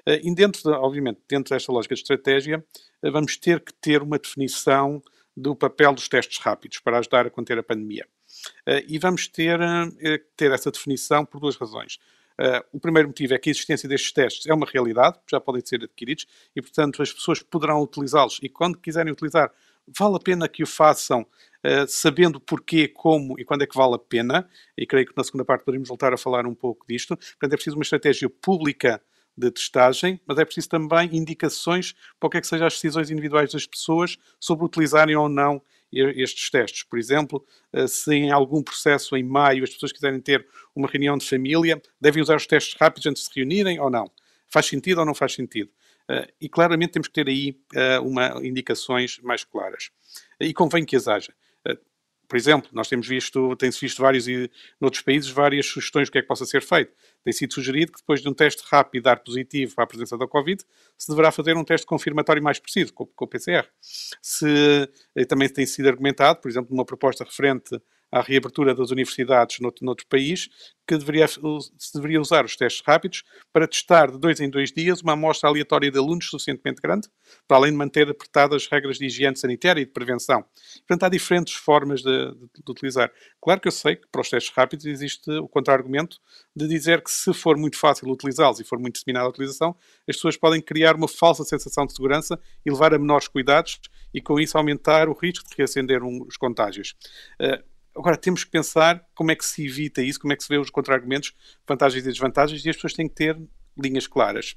Uh, 0.00 0.18
e 0.22 0.34
dentro, 0.34 0.60
de, 0.62 0.70
obviamente, 0.70 1.20
dentro 1.28 1.54
desta 1.54 1.70
lógica 1.70 1.94
de 1.94 2.00
estratégia, 2.00 2.64
uh, 3.02 3.12
vamos 3.12 3.36
ter 3.36 3.60
que 3.60 3.72
ter 3.74 4.02
uma 4.02 4.18
definição 4.18 5.00
do 5.36 5.54
papel 5.54 5.92
dos 5.92 6.08
testes 6.08 6.38
rápidos 6.38 6.78
para 6.80 6.98
ajudar 6.98 7.26
a 7.26 7.30
conter 7.30 7.58
a 7.58 7.62
pandemia. 7.62 8.06
Uh, 8.66 8.84
e 8.88 8.98
vamos 8.98 9.28
ter, 9.28 9.60
uh, 9.60 9.92
ter 10.36 10.50
essa 10.52 10.70
definição 10.70 11.24
por 11.24 11.40
duas 11.40 11.56
razões. 11.56 11.98
Uh, 12.40 12.64
o 12.72 12.80
primeiro 12.80 13.08
motivo 13.08 13.32
é 13.34 13.38
que 13.38 13.48
a 13.48 13.52
existência 13.52 13.88
destes 13.88 14.12
testes 14.12 14.46
é 14.46 14.54
uma 14.54 14.66
realidade, 14.66 15.18
já 15.30 15.40
podem 15.40 15.62
ser 15.64 15.84
adquiridos, 15.84 16.26
e 16.54 16.60
portanto 16.60 17.00
as 17.00 17.12
pessoas 17.12 17.40
poderão 17.40 17.80
utilizá-los 17.80 18.40
e 18.42 18.48
quando 18.48 18.76
quiserem 18.76 19.12
utilizar, 19.12 19.52
vale 19.86 20.16
a 20.16 20.18
pena 20.18 20.48
que 20.48 20.62
o 20.62 20.66
façam 20.66 21.22
uh, 21.22 21.86
sabendo 21.86 22.40
porquê, 22.40 22.88
como 22.88 23.38
e 23.38 23.44
quando 23.44 23.62
é 23.62 23.66
que 23.66 23.76
vale 23.76 23.94
a 23.94 23.98
pena, 23.98 24.48
e 24.76 24.84
creio 24.84 25.06
que 25.06 25.16
na 25.16 25.22
segunda 25.22 25.44
parte 25.44 25.64
poderemos 25.64 25.88
voltar 25.88 26.12
a 26.12 26.16
falar 26.16 26.44
um 26.46 26.54
pouco 26.54 26.84
disto. 26.88 27.16
Portanto, 27.16 27.52
é 27.52 27.56
preciso 27.56 27.76
uma 27.76 27.82
estratégia 27.82 28.28
pública 28.28 29.00
de 29.36 29.50
testagem, 29.50 30.20
mas 30.26 30.38
é 30.38 30.44
preciso 30.44 30.68
também 30.68 31.10
indicações 31.12 31.94
para 32.18 32.26
o 32.26 32.30
que 32.30 32.38
é 32.38 32.40
que 32.40 32.46
sejam 32.46 32.66
as 32.66 32.74
decisões 32.74 33.10
individuais 33.10 33.52
das 33.52 33.66
pessoas 33.66 34.16
sobre 34.40 34.64
utilizarem 34.64 35.16
ou 35.16 35.28
não 35.28 35.60
estes 35.94 36.50
testes. 36.50 36.82
Por 36.82 36.98
exemplo, 36.98 37.44
eh, 37.72 37.86
se 37.86 38.14
em 38.14 38.30
algum 38.30 38.62
processo 38.62 39.16
em 39.16 39.22
maio 39.22 39.64
as 39.64 39.70
pessoas 39.70 39.92
quiserem 39.92 40.20
ter 40.20 40.46
uma 40.74 40.88
reunião 40.88 41.16
de 41.16 41.28
família, 41.28 41.80
devem 42.00 42.22
usar 42.22 42.36
os 42.36 42.46
testes 42.46 42.74
rápidos 42.78 43.06
antes 43.06 43.22
de 43.22 43.28
se 43.28 43.34
reunirem 43.40 43.78
ou 43.80 43.90
não? 43.90 44.10
Faz 44.48 44.66
sentido 44.66 44.98
ou 44.98 45.06
não 45.06 45.14
faz 45.14 45.34
sentido? 45.34 45.70
Eh, 46.08 46.28
e 46.40 46.48
claramente 46.48 46.92
temos 46.92 47.08
que 47.08 47.14
ter 47.14 47.28
aí 47.28 47.58
eh, 47.74 47.98
uma, 48.00 48.40
indicações 48.44 49.18
mais 49.22 49.44
claras. 49.44 49.90
E 50.40 50.52
convém 50.52 50.84
que 50.84 50.96
as 50.96 51.08
haja 51.08 51.32
por 52.34 52.38
exemplo, 52.38 52.68
nós 52.72 52.88
temos 52.88 53.06
visto, 53.06 53.54
tem-se 53.54 53.80
visto 53.80 54.02
vários, 54.02 54.26
e 54.26 54.50
noutros 54.80 55.04
países, 55.04 55.30
várias 55.30 55.66
sugestões 55.66 56.08
do 56.08 56.10
que 56.12 56.18
é 56.18 56.20
que 56.20 56.26
possa 56.26 56.44
ser 56.44 56.60
feito. 56.60 56.92
Tem 57.22 57.32
sido 57.32 57.54
sugerido 57.54 57.92
que 57.92 58.00
depois 58.00 58.20
de 58.20 58.28
um 58.28 58.34
teste 58.34 58.60
rápido 58.68 59.04
dar 59.04 59.20
positivo 59.20 59.72
para 59.72 59.84
a 59.84 59.86
presença 59.86 60.18
da 60.18 60.26
Covid, 60.26 60.60
se 60.98 61.08
deverá 61.08 61.30
fazer 61.30 61.56
um 61.56 61.62
teste 61.62 61.86
confirmatório 61.86 62.42
mais 62.42 62.58
preciso, 62.58 62.92
com, 62.92 63.06
com 63.06 63.24
o 63.24 63.28
PCR. 63.28 63.68
Se, 63.80 64.90
também 65.28 65.48
tem 65.48 65.64
sido 65.64 65.88
argumentado, 65.88 66.40
por 66.40 66.50
exemplo, 66.50 66.74
numa 66.74 66.84
proposta 66.84 67.22
referente 67.22 67.80
à 68.14 68.20
reabertura 68.20 68.72
das 68.76 68.92
universidades 68.92 69.58
noutro, 69.58 69.84
noutro 69.84 70.06
país, 70.06 70.48
que 70.86 70.96
deveria, 70.96 71.26
se 71.26 71.40
deveria 71.94 72.20
usar 72.20 72.44
os 72.44 72.54
testes 72.54 72.80
rápidos 72.86 73.24
para 73.52 73.66
testar 73.66 74.12
de 74.12 74.18
dois 74.18 74.38
em 74.38 74.48
dois 74.48 74.70
dias 74.70 75.00
uma 75.00 75.14
amostra 75.14 75.48
aleatória 75.48 75.90
de 75.90 75.98
alunos 75.98 76.28
suficientemente 76.30 76.80
grande, 76.80 77.08
para 77.48 77.56
além 77.56 77.72
de 77.72 77.76
manter 77.76 78.08
apertadas 78.08 78.62
as 78.62 78.68
regras 78.70 78.98
de 78.98 79.06
higiene 79.06 79.36
sanitária 79.36 79.80
e 79.80 79.84
de 79.84 79.90
prevenção. 79.90 80.44
Portanto, 80.86 81.02
há 81.02 81.08
diferentes 81.08 81.54
formas 81.54 82.02
de, 82.02 82.34
de, 82.34 82.62
de 82.64 82.70
utilizar. 82.70 83.10
Claro 83.42 83.60
que 83.60 83.66
eu 83.66 83.72
sei 83.72 83.96
que 83.96 84.06
para 84.06 84.20
os 84.20 84.30
testes 84.30 84.54
rápidos 84.54 84.86
existe 84.86 85.28
o 85.32 85.48
contra-argumento 85.48 86.18
de 86.54 86.68
dizer 86.68 87.02
que 87.02 87.10
se 87.10 87.34
for 87.34 87.56
muito 87.56 87.76
fácil 87.76 88.08
utilizá-los 88.08 88.60
e 88.60 88.64
for 88.64 88.78
muito 88.78 88.94
disseminada 88.94 89.26
a 89.26 89.30
utilização, 89.30 89.74
as 90.08 90.14
pessoas 90.14 90.36
podem 90.36 90.62
criar 90.62 90.94
uma 90.94 91.08
falsa 91.08 91.42
sensação 91.42 91.84
de 91.84 91.94
segurança 91.94 92.38
e 92.64 92.70
levar 92.70 92.94
a 92.94 92.98
menores 92.98 93.26
cuidados 93.26 93.80
e 94.12 94.20
com 94.20 94.38
isso 94.38 94.56
aumentar 94.56 95.08
o 95.08 95.14
risco 95.14 95.48
de 95.48 95.56
reacender 95.56 96.04
um, 96.04 96.24
os 96.28 96.36
contágios. 96.36 96.94
Uh, 97.40 97.73
Agora, 97.96 98.16
temos 98.16 98.42
que 98.42 98.50
pensar 98.50 99.06
como 99.14 99.30
é 99.30 99.36
que 99.36 99.44
se 99.44 99.64
evita 99.64 100.02
isso, 100.02 100.18
como 100.18 100.32
é 100.32 100.36
que 100.36 100.42
se 100.42 100.48
vê 100.48 100.58
os 100.58 100.70
contra-argumentos, 100.70 101.32
vantagens 101.66 102.02
e 102.02 102.08
desvantagens, 102.08 102.64
e 102.64 102.70
as 102.70 102.76
pessoas 102.76 102.92
têm 102.92 103.08
que 103.08 103.14
ter 103.14 103.38
linhas 103.80 104.06
claras. 104.06 104.56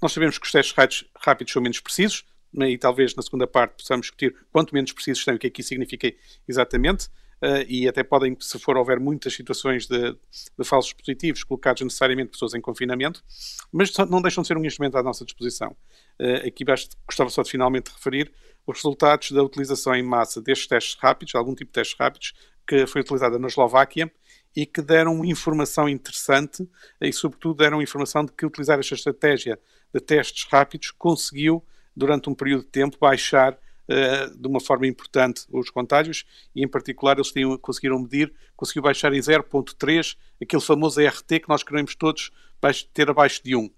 Nós 0.00 0.12
sabemos 0.12 0.38
que 0.38 0.44
os 0.46 0.52
testes 0.52 1.04
rápidos 1.18 1.52
são 1.52 1.62
menos 1.62 1.80
precisos, 1.80 2.24
né, 2.52 2.70
e 2.70 2.78
talvez 2.78 3.14
na 3.14 3.22
segunda 3.22 3.46
parte 3.46 3.76
possamos 3.78 4.06
discutir 4.06 4.34
quanto 4.52 4.74
menos 4.74 4.92
precisos 4.92 5.24
são, 5.24 5.34
o 5.34 5.38
que 5.38 5.46
é 5.46 5.50
que 5.50 5.60
isso 5.62 5.68
significa 5.68 6.12
exatamente, 6.46 7.06
uh, 7.42 7.64
e 7.66 7.88
até 7.88 8.02
podem, 8.02 8.36
se 8.40 8.58
for 8.58 8.76
houver 8.76 9.00
muitas 9.00 9.34
situações 9.34 9.86
de, 9.86 10.12
de 10.12 10.64
falsos 10.64 10.92
positivos, 10.92 11.44
colocados 11.44 11.82
necessariamente 11.82 12.30
pessoas 12.32 12.54
em 12.54 12.60
confinamento, 12.60 13.24
mas 13.72 13.90
não 14.10 14.20
deixam 14.20 14.42
de 14.42 14.48
ser 14.48 14.56
um 14.56 14.64
instrumento 14.64 14.96
à 14.96 15.02
nossa 15.02 15.24
disposição. 15.24 15.74
Uh, 16.20 16.46
aqui 16.46 16.64
basta, 16.64 16.96
gostava 17.06 17.30
só 17.30 17.42
de 17.42 17.50
finalmente 17.50 17.90
referir 17.90 18.32
os 18.66 18.76
resultados 18.78 19.30
da 19.30 19.42
utilização 19.42 19.94
em 19.94 20.02
massa 20.02 20.42
destes 20.42 20.66
testes 20.66 20.96
rápidos, 21.00 21.34
algum 21.34 21.54
tipo 21.54 21.70
de 21.70 21.74
testes 21.74 21.96
rápidos, 21.98 22.34
que 22.66 22.86
foi 22.86 23.00
utilizada 23.00 23.38
na 23.38 23.46
Eslováquia 23.46 24.10
e 24.54 24.64
que 24.64 24.80
deram 24.80 25.24
informação 25.24 25.88
interessante 25.88 26.68
e, 27.00 27.12
sobretudo, 27.12 27.58
deram 27.58 27.82
informação 27.82 28.24
de 28.24 28.32
que 28.32 28.46
utilizar 28.46 28.78
esta 28.78 28.94
estratégia 28.94 29.58
de 29.92 30.00
testes 30.00 30.46
rápidos 30.50 30.90
conseguiu, 30.90 31.62
durante 31.94 32.28
um 32.30 32.34
período 32.34 32.62
de 32.62 32.68
tempo, 32.68 32.96
baixar 32.98 33.52
uh, 33.52 34.36
de 34.36 34.48
uma 34.48 34.60
forma 34.60 34.86
importante 34.86 35.44
os 35.50 35.70
contágios 35.70 36.24
e, 36.54 36.64
em 36.64 36.68
particular, 36.68 37.16
eles 37.16 37.30
tinham, 37.30 37.56
conseguiram 37.58 37.98
medir, 37.98 38.32
conseguiu 38.56 38.82
baixar 38.82 39.12
em 39.12 39.20
0.3 39.20 40.16
aquele 40.42 40.62
famoso 40.62 41.00
RT 41.00 41.40
que 41.40 41.48
nós 41.48 41.62
queremos 41.62 41.94
todos 41.94 42.32
ter 42.94 43.10
abaixo 43.10 43.42
de 43.44 43.54
1. 43.54 43.70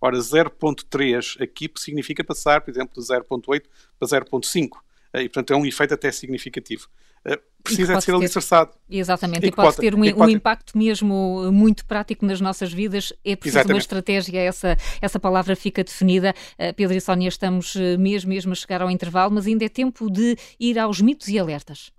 Ora, 0.00 0.18
0.3 0.18 1.42
aqui 1.42 1.70
significa 1.76 2.22
passar, 2.22 2.60
por 2.60 2.70
exemplo, 2.70 3.02
de 3.02 3.08
0.8 3.08 3.62
para 3.98 4.08
0.5. 4.08 4.68
Eh, 5.12 5.22
e, 5.22 5.28
portanto, 5.28 5.52
é 5.52 5.56
um 5.56 5.64
efeito 5.64 5.94
até 5.94 6.12
significativo. 6.12 6.88
Eh, 7.26 7.40
precisa 7.62 7.96
de 7.96 8.04
ser 8.04 8.14
alicerçado. 8.14 8.70
Exatamente, 8.88 9.44
e, 9.44 9.48
e 9.48 9.52
pode, 9.52 9.68
pode 9.68 9.78
ter 9.78 9.94
um, 9.94 10.00
um 10.00 10.28
impacto 10.28 10.78
mesmo 10.78 11.50
muito 11.52 11.84
prático 11.84 12.24
nas 12.24 12.40
nossas 12.40 12.72
vidas. 12.72 13.12
É 13.24 13.34
preciso 13.34 13.58
exatamente. 13.58 13.74
uma 13.74 13.80
estratégia, 13.80 14.38
essa, 14.38 14.76
essa 15.00 15.18
palavra 15.18 15.56
fica 15.56 15.82
definida. 15.82 16.32
Uh, 16.52 16.72
Pedro 16.74 16.96
e 16.96 17.00
Sónia, 17.00 17.28
estamos 17.28 17.74
mesmo, 17.98 18.30
mesmo 18.30 18.52
a 18.52 18.54
chegar 18.54 18.80
ao 18.80 18.90
intervalo, 18.90 19.34
mas 19.34 19.46
ainda 19.46 19.64
é 19.64 19.68
tempo 19.68 20.08
de 20.08 20.36
ir 20.60 20.78
aos 20.78 21.00
mitos 21.00 21.26
e 21.28 21.38
alertas. 21.38 21.90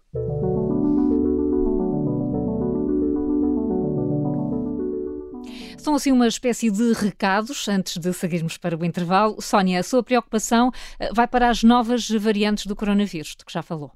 São 5.77 5.95
assim 5.95 6.11
uma 6.11 6.27
espécie 6.27 6.71
de 6.71 6.93
recados 6.93 7.67
antes 7.67 7.97
de 7.97 8.11
seguirmos 8.13 8.57
para 8.57 8.77
o 8.77 8.83
intervalo. 8.83 9.41
Sónia, 9.41 9.79
a 9.79 9.83
sua 9.83 10.03
preocupação 10.03 10.71
vai 11.13 11.27
para 11.27 11.49
as 11.49 11.63
novas 11.63 12.09
variantes 12.09 12.65
do 12.65 12.75
coronavírus, 12.75 13.35
de 13.37 13.45
que 13.45 13.53
já 13.53 13.61
falou. 13.61 13.91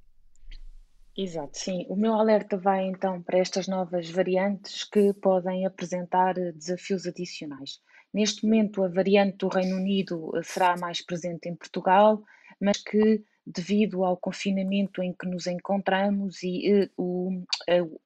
Exato, 1.18 1.58
sim. 1.58 1.86
O 1.90 1.96
meu 1.96 2.14
alerta 2.14 2.58
vai 2.58 2.86
então 2.86 3.22
para 3.22 3.40
estas 3.40 3.68
novas 3.68 4.10
variantes 4.10 4.86
que 4.86 5.14
podem 5.14 5.66
apresentar 5.66 6.38
eh, 6.38 6.54
desafios 6.54 7.06
adicionais. 7.06 7.82
Neste 8.14 8.46
momento, 8.46 8.84
a 8.84 8.88
variante 8.88 9.38
do 9.38 9.50
Reino 9.50 9.76
Unido 9.76 10.32
eh, 10.38 10.42
será 10.44 10.78
mais 10.78 11.04
presente 11.04 11.50
em 11.50 11.56
Portugal, 11.56 12.24
mas 12.62 12.78
que, 12.78 13.24
devido 13.46 14.06
ao 14.06 14.16
confinamento 14.16 15.04
em 15.04 15.14
que 15.14 15.28
nos 15.28 15.48
encontramos 15.48 16.42
e 16.44 16.90
uh, 16.98 17.02
o, 17.02 17.44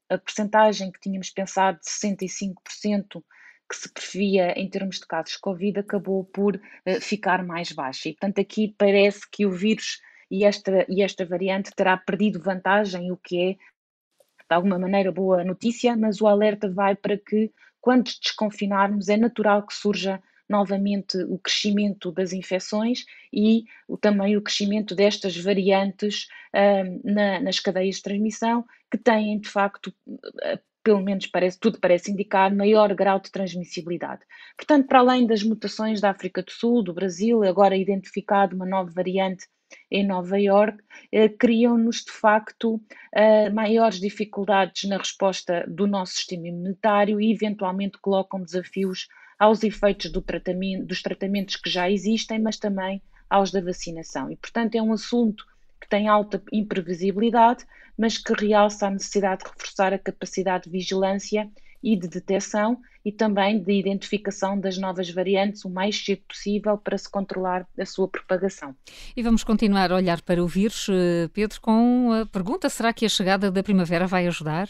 a, 0.10 0.16
a 0.16 0.18
percentagem 0.18 0.92
que 0.92 1.00
tínhamos 1.00 1.30
pensado 1.30 1.80
de 1.80 1.86
65% 1.86 3.24
que 3.70 3.76
se 3.76 3.92
previa 3.92 4.54
em 4.58 4.70
termos 4.70 5.00
de 5.00 5.08
casos 5.08 5.34
de 5.34 5.42
Covid 5.42 5.80
acabou 5.80 6.24
por 6.24 6.60
ficar 7.02 7.44
mais 7.44 7.72
baixa. 7.72 8.10
E, 8.10 8.14
portanto, 8.14 8.40
aqui 8.40 8.76
parece 8.78 9.22
que 9.30 9.46
o 9.46 9.52
vírus 9.52 10.00
e 10.30 10.44
esta, 10.44 10.86
e 10.90 11.02
esta 11.02 11.26
variante 11.26 11.72
terá 11.76 11.98
perdido 11.98 12.42
vantagem, 12.42 13.12
o 13.12 13.18
que 13.18 13.40
é, 13.40 13.54
de 13.54 14.56
alguma 14.56 14.78
maneira, 14.78 15.12
boa 15.12 15.44
notícia, 15.44 15.96
mas 15.96 16.22
o 16.22 16.28
alerta 16.28 16.72
vai 16.72 16.96
para 16.96 17.18
que, 17.18 17.52
quando 17.82 18.06
desconfinarmos, 18.22 19.10
é 19.10 19.18
natural 19.18 19.66
que 19.66 19.74
surja 19.74 20.22
novamente 20.48 21.18
o 21.24 21.40
crescimento 21.40 22.12
das 22.12 22.32
infecções 22.32 23.04
e 23.34 23.64
o, 23.88 23.98
também 23.98 24.38
o 24.38 24.42
crescimento 24.42 24.96
destas 24.96 25.36
variantes 25.38 26.28
uh, 26.54 27.02
na, 27.04 27.40
nas 27.40 27.60
cadeias 27.60 27.96
de 27.96 28.04
transmissão, 28.04 28.64
que 28.92 28.98
têm, 28.98 29.40
de 29.40 29.50
facto, 29.50 29.88
uh, 30.08 30.60
pelo 30.84 31.02
menos 31.02 31.26
parece, 31.26 31.60
tudo 31.60 31.80
parece 31.80 32.12
indicar, 32.12 32.56
maior 32.56 32.94
grau 32.94 33.20
de 33.20 33.32
transmissibilidade. 33.32 34.22
Portanto, 34.56 34.86
para 34.88 35.00
além 35.00 35.26
das 35.26 35.42
mutações 35.42 36.00
da 36.00 36.12
África 36.12 36.44
do 36.44 36.52
Sul, 36.52 36.84
do 36.84 36.94
Brasil, 36.94 37.44
agora 37.44 37.76
identificado 37.76 38.56
uma 38.56 38.68
nova 38.68 38.92
variante 38.92 39.48
em 39.90 40.06
Nova 40.06 40.40
Iorque, 40.40 40.84
eh, 41.12 41.30
criam-nos 41.30 42.04
de 42.04 42.12
facto 42.12 42.82
eh, 43.14 43.50
maiores 43.50 44.00
dificuldades 44.00 44.90
na 44.90 44.98
resposta 44.98 45.66
do 45.68 45.88
nosso 45.88 46.14
sistema 46.14 46.48
imunitário 46.48 47.20
e 47.20 47.32
eventualmente 47.32 47.98
colocam 48.00 48.42
desafios 48.42 49.08
aos 49.38 49.64
efeitos 49.64 50.12
do 50.12 50.22
tratamento, 50.22 50.86
dos 50.86 51.02
tratamentos 51.02 51.56
que 51.56 51.70
já 51.70 51.90
existem, 51.90 52.40
mas 52.40 52.58
também 52.58 53.02
aos 53.30 53.52
da 53.52 53.62
vacinação. 53.62 54.32
E, 54.32 54.36
portanto, 54.36 54.76
é 54.76 54.82
um 54.82 54.94
assunto 54.94 55.46
que 55.80 55.90
tem 55.90 56.08
alta 56.08 56.42
imprevisibilidade, 56.52 57.66
mas 57.98 58.18
que 58.18 58.34
realça 58.34 58.88
a 58.88 58.92
necessidade 58.92 59.44
de 59.44 59.50
reforçar 59.50 59.94
a 59.94 60.00
capacidade 60.00 60.66
de 60.66 60.72
vigilância 60.72 61.50
e 61.86 61.96
de 61.96 62.08
detecção 62.08 62.82
e 63.06 63.12
também 63.12 63.62
de 63.62 63.72
identificação 63.72 64.60
das 64.60 64.76
novas 64.76 65.08
variantes 65.12 65.64
o 65.64 65.70
mais 65.70 66.04
cedo 66.04 66.24
possível 66.28 66.76
para 66.80 66.98
se 66.98 67.08
controlar 67.08 67.68
a 67.80 67.86
sua 67.86 68.08
propagação. 68.08 68.76
E 69.16 69.22
vamos 69.22 69.44
continuar 69.44 69.92
a 69.92 69.96
olhar 69.96 70.20
para 70.24 70.44
o 70.44 70.48
vírus, 70.48 70.88
eh, 70.90 71.30
Pedro, 71.32 71.62
com 71.62 72.12
a 72.12 72.26
pergunta: 72.26 72.68
será 72.68 72.92
que 72.92 73.06
a 73.06 73.10
chegada 73.10 73.52
da 73.52 73.62
primavera 73.62 74.08
vai 74.08 74.26
ajudar? 74.26 74.68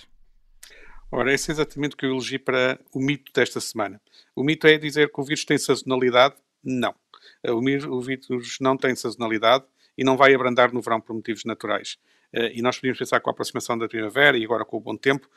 Ora, 1.10 1.34
esse 1.34 1.50
é 1.50 1.54
exatamente 1.54 1.94
o 1.94 1.98
que 1.98 2.06
eu 2.06 2.12
elegi 2.12 2.38
para 2.38 2.78
o 2.94 3.00
mito 3.00 3.32
desta 3.34 3.62
semana. 3.62 4.02
O 4.36 4.44
mito 4.44 4.68
é 4.68 4.78
dizer 4.78 5.10
que 5.10 5.22
o 5.22 5.24
vírus 5.24 5.46
tem 5.46 5.58
sazonalidade? 5.58 6.36
Não. 6.62 6.94
O 7.48 8.02
vírus 8.02 8.58
não 8.60 8.76
tem 8.76 8.94
sazonalidade 8.96 9.64
e 9.98 10.04
não 10.04 10.18
vai 10.18 10.36
abrandar 10.36 10.74
no 10.74 10.82
verão 10.82 11.00
por 11.00 11.16
motivos 11.16 11.46
naturais. 11.46 11.98
E 12.54 12.62
nós 12.62 12.76
podíamos 12.76 13.00
pensar 13.00 13.20
com 13.20 13.30
a 13.30 13.34
aproximação 13.34 13.78
da 13.78 13.88
primavera 13.88 14.38
e 14.38 14.44
agora 14.44 14.66
com 14.66 14.78
o 14.78 14.80
bom 14.80 14.96
tempo 14.96 15.30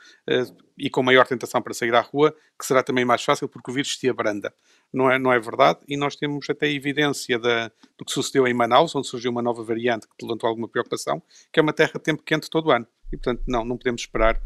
e 0.77 0.89
com 0.89 1.01
maior 1.01 1.25
tentação 1.25 1.61
para 1.61 1.73
sair 1.73 1.93
à 1.95 2.01
rua, 2.01 2.35
que 2.57 2.65
será 2.65 2.83
também 2.83 3.05
mais 3.05 3.23
fácil 3.23 3.47
porque 3.47 3.71
o 3.71 3.73
vírus 3.73 3.97
se 3.97 4.09
abranda. 4.09 4.53
Não 4.91 5.09
é, 5.09 5.19
não 5.19 5.31
é 5.31 5.39
verdade 5.39 5.79
e 5.87 5.95
nós 5.95 6.15
temos 6.15 6.49
até 6.49 6.69
evidência 6.69 7.39
da, 7.39 7.71
do 7.97 8.05
que 8.05 8.11
sucedeu 8.11 8.47
em 8.47 8.53
Manaus, 8.53 8.95
onde 8.95 9.07
surgiu 9.07 9.31
uma 9.31 9.41
nova 9.41 9.63
variante 9.63 10.07
que 10.17 10.25
levantou 10.25 10.47
alguma 10.49 10.67
preocupação, 10.67 11.21
que 11.51 11.59
é 11.59 11.63
uma 11.63 11.73
terra 11.73 11.93
de 11.93 12.01
tempo 12.01 12.23
quente 12.23 12.49
todo 12.49 12.67
o 12.67 12.71
ano. 12.71 12.87
E, 13.11 13.17
portanto, 13.17 13.43
não, 13.47 13.65
não 13.65 13.77
podemos 13.77 14.01
esperar 14.01 14.39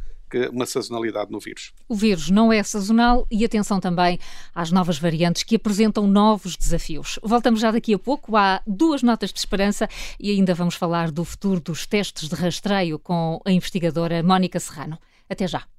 uma 0.52 0.66
sazonalidade 0.66 1.32
no 1.32 1.40
vírus. 1.40 1.72
O 1.88 1.96
vírus 1.96 2.30
não 2.30 2.52
é 2.52 2.62
sazonal 2.64 3.28
e 3.32 3.44
atenção 3.44 3.80
também 3.80 4.20
às 4.54 4.72
novas 4.72 4.98
variantes 4.98 5.44
que 5.44 5.56
apresentam 5.56 6.08
novos 6.08 6.56
desafios. 6.56 7.20
Voltamos 7.24 7.60
já 7.60 7.72
daqui 7.72 7.94
a 7.94 8.00
pouco. 8.00 8.36
Há 8.36 8.62
duas 8.66 9.04
notas 9.04 9.32
de 9.32 9.40
esperança 9.40 9.88
e 10.20 10.32
ainda 10.32 10.54
vamos 10.54 10.76
falar 10.76 11.12
do 11.12 11.24
futuro 11.24 11.60
dos 11.60 11.86
testes 11.86 12.30
de 12.30 12.36
rastreio 12.36 13.00
com 13.00 13.42
a 13.46 13.52
investigadora 13.52 14.22
Mónica 14.24 14.60
Serrano. 14.60 14.98
Até 15.30 15.48
já. 15.48 15.73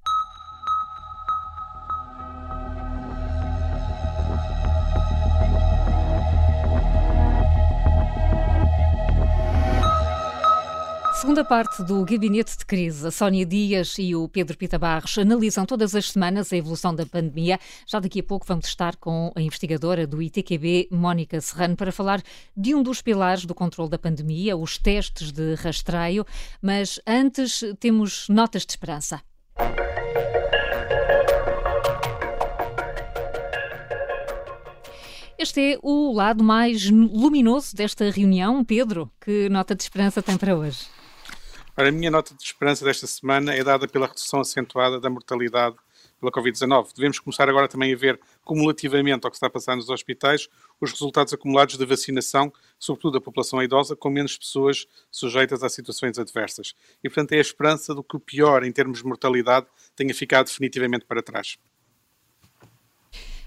Segunda 11.25 11.43
parte 11.43 11.83
do 11.83 12.05
Gabinete 12.05 12.55
de 12.55 12.67
Crise, 12.67 13.07
a 13.07 13.11
Sónia 13.11 13.47
Dias 13.47 13.97
e 13.99 14.15
o 14.15 14.29
Pedro 14.29 14.59
Pita 14.59 14.79
Barros 14.79 15.17
analisam 15.17 15.65
todas 15.65 15.95
as 15.95 16.11
semanas 16.11 16.53
a 16.53 16.57
evolução 16.59 16.95
da 16.95 17.07
pandemia. 17.07 17.59
Já 17.87 17.99
daqui 17.99 18.21
a 18.21 18.23
pouco 18.23 18.45
vamos 18.47 18.67
estar 18.67 18.95
com 18.97 19.33
a 19.35 19.41
investigadora 19.41 20.07
do 20.07 20.21
ITQB, 20.21 20.89
Mónica 20.91 21.41
Serrano, 21.41 21.77
para 21.77 21.91
falar 21.91 22.23
de 22.55 22.75
um 22.75 22.83
dos 22.83 23.01
pilares 23.01 23.47
do 23.47 23.55
controle 23.55 23.89
da 23.89 23.99
pandemia, 23.99 24.55
os 24.55 24.77
testes 24.77 25.33
de 25.33 25.55
rastreio. 25.55 26.27
Mas 26.61 27.01
antes 27.07 27.65
temos 27.81 28.29
notas 28.29 28.67
de 28.67 28.73
esperança. 28.73 29.23
Este 35.39 35.73
é 35.73 35.79
o 35.83 36.13
lado 36.13 36.45
mais 36.45 36.91
luminoso 36.91 37.75
desta 37.75 38.11
reunião. 38.11 38.63
Pedro, 38.63 39.11
que 39.19 39.49
nota 39.49 39.75
de 39.75 39.83
esperança 39.83 40.23
tem 40.23 40.37
para 40.37 40.55
hoje? 40.55 40.85
Ora, 41.77 41.89
a 41.89 41.93
minha 41.93 42.11
nota 42.11 42.33
de 42.35 42.43
esperança 42.43 42.85
desta 42.85 43.05
semana 43.05 43.53
é 43.53 43.65
dada 43.65 43.89
pela 43.89 44.07
redução 44.07 44.41
acentuada 44.41 45.01
da 45.01 45.11
mortalidade 45.11 45.75
pela 46.21 46.31
Covid-19. 46.31 46.95
Devemos 46.95 47.19
começar 47.19 47.49
agora 47.49 47.67
também 47.67 47.93
a 47.93 47.97
ver, 47.97 48.21
cumulativamente 48.45 49.27
ao 49.27 49.31
que 49.31 49.37
está 49.37 49.49
a 49.49 49.51
passar 49.51 49.75
nos 49.75 49.89
hospitais, 49.89 50.49
os 50.81 50.93
resultados 50.93 51.33
acumulados 51.35 51.77
de 51.77 51.85
vacinação, 51.85 52.53
sobretudo 52.79 53.15
da 53.15 53.21
população 53.21 53.61
idosa, 53.61 53.97
com 53.97 54.09
menos 54.09 54.39
pessoas 54.39 54.87
sujeitas 55.11 55.65
a 55.65 55.69
situações 55.69 56.17
adversas. 56.17 56.75
E, 57.03 57.09
portanto, 57.09 57.33
é 57.33 57.39
a 57.39 57.41
esperança 57.41 57.93
do 57.93 58.05
que 58.05 58.17
o 58.17 58.21
pior 58.21 58.63
em 58.63 58.71
termos 58.71 58.99
de 58.99 59.05
mortalidade 59.07 59.67
tenha 59.97 60.15
ficado 60.15 60.47
definitivamente 60.47 61.05
para 61.05 61.25
trás. 61.25 61.59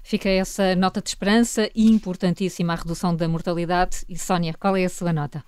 Fica 0.02 0.28
essa 0.28 0.76
nota 0.76 1.00
de 1.00 1.08
esperança 1.08 1.70
e 1.74 1.86
importantíssima 1.90 2.74
a 2.74 2.76
redução 2.76 3.16
da 3.16 3.26
mortalidade. 3.26 4.04
E, 4.06 4.18
Sónia, 4.18 4.52
qual 4.52 4.76
é 4.76 4.84
a 4.84 4.88
sua 4.90 5.14
nota? 5.14 5.42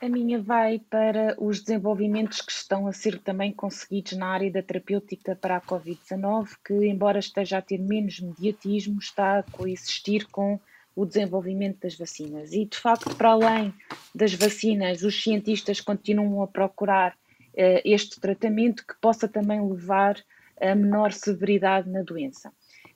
A 0.00 0.08
minha 0.08 0.40
vai 0.40 0.78
para 0.78 1.36
os 1.38 1.60
desenvolvimentos 1.60 2.40
que 2.40 2.52
estão 2.52 2.86
a 2.86 2.92
ser 2.92 3.18
também 3.18 3.52
conseguidos 3.52 4.12
na 4.12 4.28
área 4.28 4.50
da 4.50 4.62
terapêutica 4.62 5.36
para 5.36 5.56
a 5.56 5.60
Covid-19, 5.60 6.48
que, 6.64 6.74
embora 6.86 7.18
esteja 7.18 7.58
a 7.58 7.62
ter 7.62 7.78
menos 7.78 8.20
mediatismo, 8.20 8.98
está 8.98 9.38
a 9.38 9.42
coexistir 9.42 10.26
com 10.28 10.58
o 10.94 11.04
desenvolvimento 11.04 11.80
das 11.80 11.96
vacinas. 11.96 12.52
E, 12.52 12.64
de 12.64 12.76
facto, 12.76 13.14
para 13.14 13.30
além 13.30 13.74
das 14.14 14.34
vacinas, 14.34 15.02
os 15.02 15.22
cientistas 15.22 15.80
continuam 15.80 16.42
a 16.42 16.46
procurar 16.46 17.12
uh, 17.12 17.80
este 17.84 18.20
tratamento 18.20 18.86
que 18.86 18.94
possa 19.00 19.28
também 19.28 19.60
levar 19.66 20.16
a 20.60 20.74
menor 20.74 21.12
severidade 21.12 21.88
na 21.88 22.02
doença. 22.02 22.52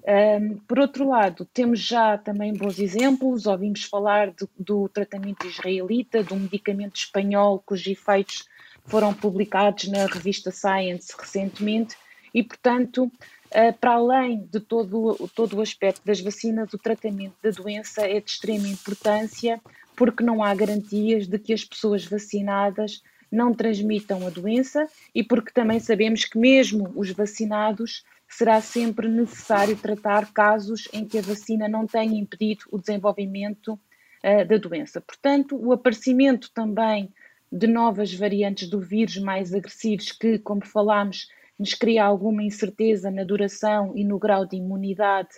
Um, 0.06 0.58
por 0.68 0.78
outro 0.78 1.08
lado, 1.08 1.46
temos 1.46 1.80
já 1.80 2.18
também 2.18 2.52
bons 2.52 2.78
exemplos, 2.78 3.46
ouvimos 3.46 3.84
falar 3.84 4.30
de, 4.32 4.46
do 4.58 4.86
tratamento 4.88 5.46
israelita, 5.46 6.22
de 6.22 6.34
um 6.34 6.40
medicamento 6.40 6.96
espanhol 6.96 7.62
cujos 7.64 7.86
efeitos 7.86 8.46
foram 8.84 9.14
publicados 9.14 9.88
na 9.88 10.04
revista 10.04 10.50
Science 10.50 11.14
recentemente, 11.18 11.96
e, 12.34 12.42
portanto, 12.42 13.04
uh, 13.04 13.72
para 13.80 13.92
além 13.92 14.46
de 14.52 14.60
todo, 14.60 15.16
todo 15.34 15.56
o 15.56 15.62
aspecto 15.62 16.04
das 16.04 16.20
vacinas, 16.20 16.74
o 16.74 16.78
tratamento 16.78 17.36
da 17.42 17.50
doença 17.50 18.02
é 18.02 18.20
de 18.20 18.30
extrema 18.30 18.68
importância, 18.68 19.58
porque 19.96 20.22
não 20.22 20.42
há 20.42 20.54
garantias 20.54 21.26
de 21.26 21.38
que 21.38 21.54
as 21.54 21.64
pessoas 21.64 22.04
vacinadas 22.04 23.02
não 23.32 23.54
transmitam 23.54 24.26
a 24.26 24.30
doença 24.30 24.86
e 25.14 25.22
porque 25.22 25.50
também 25.50 25.80
sabemos 25.80 26.24
que, 26.24 26.38
mesmo 26.38 26.92
os 26.94 27.10
vacinados, 27.10 28.04
será 28.36 28.60
sempre 28.60 29.08
necessário 29.08 29.76
tratar 29.76 30.32
casos 30.32 30.88
em 30.92 31.06
que 31.06 31.18
a 31.18 31.22
vacina 31.22 31.68
não 31.68 31.86
tenha 31.86 32.18
impedido 32.18 32.64
o 32.72 32.80
desenvolvimento 32.80 33.74
uh, 33.74 34.44
da 34.48 34.56
doença. 34.56 35.00
Portanto, 35.00 35.56
o 35.56 35.72
aparecimento 35.72 36.50
também 36.52 37.12
de 37.50 37.68
novas 37.68 38.12
variantes 38.12 38.68
do 38.68 38.80
vírus 38.80 39.18
mais 39.18 39.54
agressivos, 39.54 40.10
que, 40.10 40.40
como 40.40 40.66
falámos, 40.66 41.28
nos 41.56 41.74
cria 41.74 42.04
alguma 42.04 42.42
incerteza 42.42 43.08
na 43.08 43.22
duração 43.22 43.92
e 43.94 44.04
no 44.04 44.18
grau 44.18 44.44
de 44.44 44.56
imunidade 44.56 45.30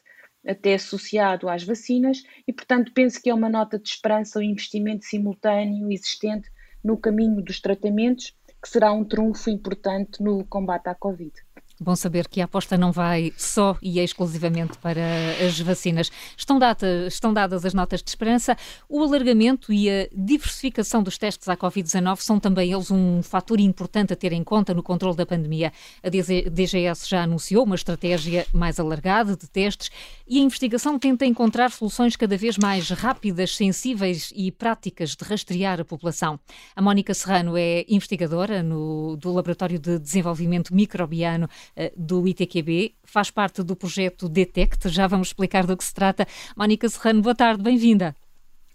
até 0.46 0.74
associado 0.74 1.50
às 1.50 1.62
vacinas, 1.64 2.22
e, 2.48 2.52
portanto, 2.52 2.92
penso 2.94 3.20
que 3.20 3.28
é 3.28 3.35
uma 3.35 3.50
nota 3.50 3.78
de 3.78 3.88
esperança 3.90 4.38
o 4.38 4.42
investimento 4.42 5.04
simultâneo 5.04 5.92
existente 5.92 6.48
no 6.82 6.96
caminho 6.96 7.42
dos 7.42 7.61
tratamentos, 7.61 8.35
que 8.62 8.68
será 8.70 8.90
um 8.90 9.04
trunfo 9.04 9.50
importante 9.50 10.22
no 10.22 10.46
combate 10.46 10.88
à 10.88 10.94
Covid. 10.94 11.45
Bom 11.78 11.94
saber 11.94 12.26
que 12.26 12.40
a 12.40 12.46
aposta 12.46 12.78
não 12.78 12.90
vai 12.90 13.34
só 13.36 13.76
e 13.82 14.00
exclusivamente 14.00 14.78
para 14.78 15.02
as 15.46 15.60
vacinas. 15.60 16.10
Estão, 16.34 16.58
data, 16.58 16.86
estão 17.06 17.34
dadas 17.34 17.66
as 17.66 17.74
notas 17.74 18.02
de 18.02 18.08
esperança. 18.08 18.56
O 18.88 19.02
alargamento 19.02 19.70
e 19.70 19.90
a 19.90 20.08
diversificação 20.10 21.02
dos 21.02 21.18
testes 21.18 21.50
à 21.50 21.56
Covid-19 21.56 22.16
são 22.20 22.40
também 22.40 22.72
eles 22.72 22.90
um 22.90 23.22
fator 23.22 23.60
importante 23.60 24.14
a 24.14 24.16
ter 24.16 24.32
em 24.32 24.42
conta 24.42 24.72
no 24.72 24.82
controle 24.82 25.18
da 25.18 25.26
pandemia. 25.26 25.70
A 26.02 26.08
DGS 26.08 27.06
já 27.06 27.24
anunciou 27.24 27.64
uma 27.64 27.74
estratégia 27.74 28.46
mais 28.54 28.80
alargada 28.80 29.36
de 29.36 29.46
testes 29.46 29.90
e 30.26 30.38
a 30.38 30.42
investigação 30.42 30.98
tenta 30.98 31.26
encontrar 31.26 31.70
soluções 31.70 32.16
cada 32.16 32.38
vez 32.38 32.56
mais 32.56 32.88
rápidas, 32.88 33.54
sensíveis 33.54 34.32
e 34.34 34.50
práticas 34.50 35.14
de 35.14 35.22
rastrear 35.22 35.78
a 35.78 35.84
população. 35.84 36.40
A 36.74 36.80
Mónica 36.80 37.12
Serrano 37.12 37.54
é 37.54 37.84
investigadora 37.86 38.62
no, 38.62 39.14
do 39.16 39.30
Laboratório 39.30 39.78
de 39.78 39.98
Desenvolvimento 39.98 40.74
Microbiano 40.74 41.50
do 41.96 42.26
ITQB, 42.26 42.94
faz 43.05 43.31
parte 43.31 43.62
do 43.62 43.76
projeto 43.76 44.29
Detect, 44.29 44.88
já 44.88 45.07
vamos 45.07 45.29
explicar 45.29 45.66
do 45.66 45.76
que 45.76 45.85
se 45.85 45.94
trata. 45.94 46.26
Mónica 46.57 46.88
Serrano, 46.88 47.22
boa 47.22 47.35
tarde, 47.35 47.62
bem-vinda. 47.62 48.14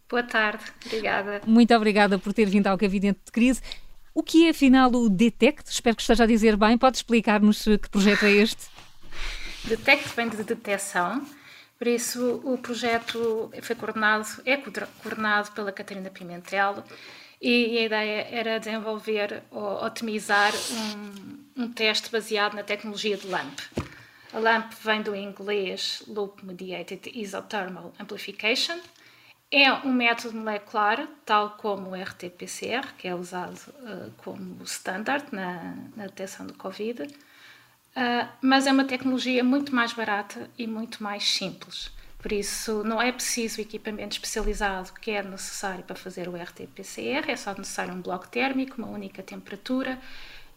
Boa 0.09 0.23
tarde, 0.23 0.63
obrigada. 0.85 1.41
Muito 1.45 1.73
obrigada 1.73 2.19
por 2.19 2.33
ter 2.33 2.45
vindo 2.45 2.67
ao 2.67 2.77
Gabinete 2.77 3.21
de 3.25 3.31
Crise. 3.31 3.61
O 4.13 4.21
que 4.21 4.45
é 4.45 4.49
afinal 4.49 4.91
o 4.91 5.09
Detect? 5.09 5.71
Espero 5.71 5.95
que 5.95 6.01
esteja 6.01 6.25
a 6.25 6.27
dizer 6.27 6.57
bem. 6.57 6.77
Pode 6.77 6.97
explicar-nos 6.97 7.63
que 7.63 7.89
projeto 7.89 8.25
é 8.25 8.31
este? 8.31 8.69
Detect 9.63 10.09
vem 10.15 10.27
de 10.27 10.43
detecção, 10.43 11.23
por 11.77 11.87
isso 11.87 12.41
o 12.43 12.57
projeto 12.57 13.51
foi 13.61 13.75
coordenado, 13.75 14.27
é 14.45 14.57
coordenado 14.57 15.51
pela 15.51 15.71
Catarina 15.71 16.09
Pimentel 16.09 16.83
e 17.41 17.77
a 17.77 17.85
ideia 17.85 18.27
era 18.31 18.59
desenvolver 18.59 19.43
ou 19.51 19.83
otimizar 19.83 20.51
um, 20.71 21.40
um 21.55 21.71
teste 21.71 22.11
baseado 22.11 22.53
na 22.53 22.63
tecnologia 22.63 23.17
de 23.17 23.27
LAMP. 23.27 23.59
A 24.33 24.39
LAMP 24.39 24.73
vem 24.81 25.01
do 25.01 25.15
inglês 25.15 26.03
Loop 26.07 26.45
Mediated 26.45 27.11
Isothermal 27.13 27.93
Amplification. 27.99 28.79
É 29.51 29.71
um 29.73 29.91
método 29.91 30.37
molecular, 30.37 31.05
tal 31.25 31.51
como 31.51 31.89
o 31.89 31.95
RT-PCR, 31.95 32.93
que 32.97 33.07
é 33.07 33.13
usado 33.13 33.57
uh, 33.57 34.11
como 34.17 34.63
standard 34.63 35.25
na, 35.33 35.75
na 35.95 36.05
detecção 36.05 36.47
do 36.47 36.53
Covid, 36.53 37.03
uh, 37.03 38.29
mas 38.41 38.65
é 38.65 38.71
uma 38.71 38.85
tecnologia 38.85 39.43
muito 39.43 39.75
mais 39.75 39.91
barata 39.91 40.49
e 40.57 40.65
muito 40.65 41.03
mais 41.03 41.25
simples. 41.25 41.91
Por 42.17 42.31
isso, 42.31 42.83
não 42.85 43.01
é 43.01 43.11
preciso 43.11 43.59
equipamento 43.59 44.13
especializado 44.13 44.93
que 44.93 45.11
é 45.11 45.21
necessário 45.21 45.83
para 45.83 45.95
fazer 45.97 46.29
o 46.29 46.35
RT-PCR, 46.35 47.29
é 47.29 47.35
só 47.35 47.53
necessário 47.53 47.93
um 47.93 48.01
bloco 48.01 48.29
térmico, 48.29 48.77
uma 48.77 48.87
única 48.87 49.21
temperatura 49.21 49.99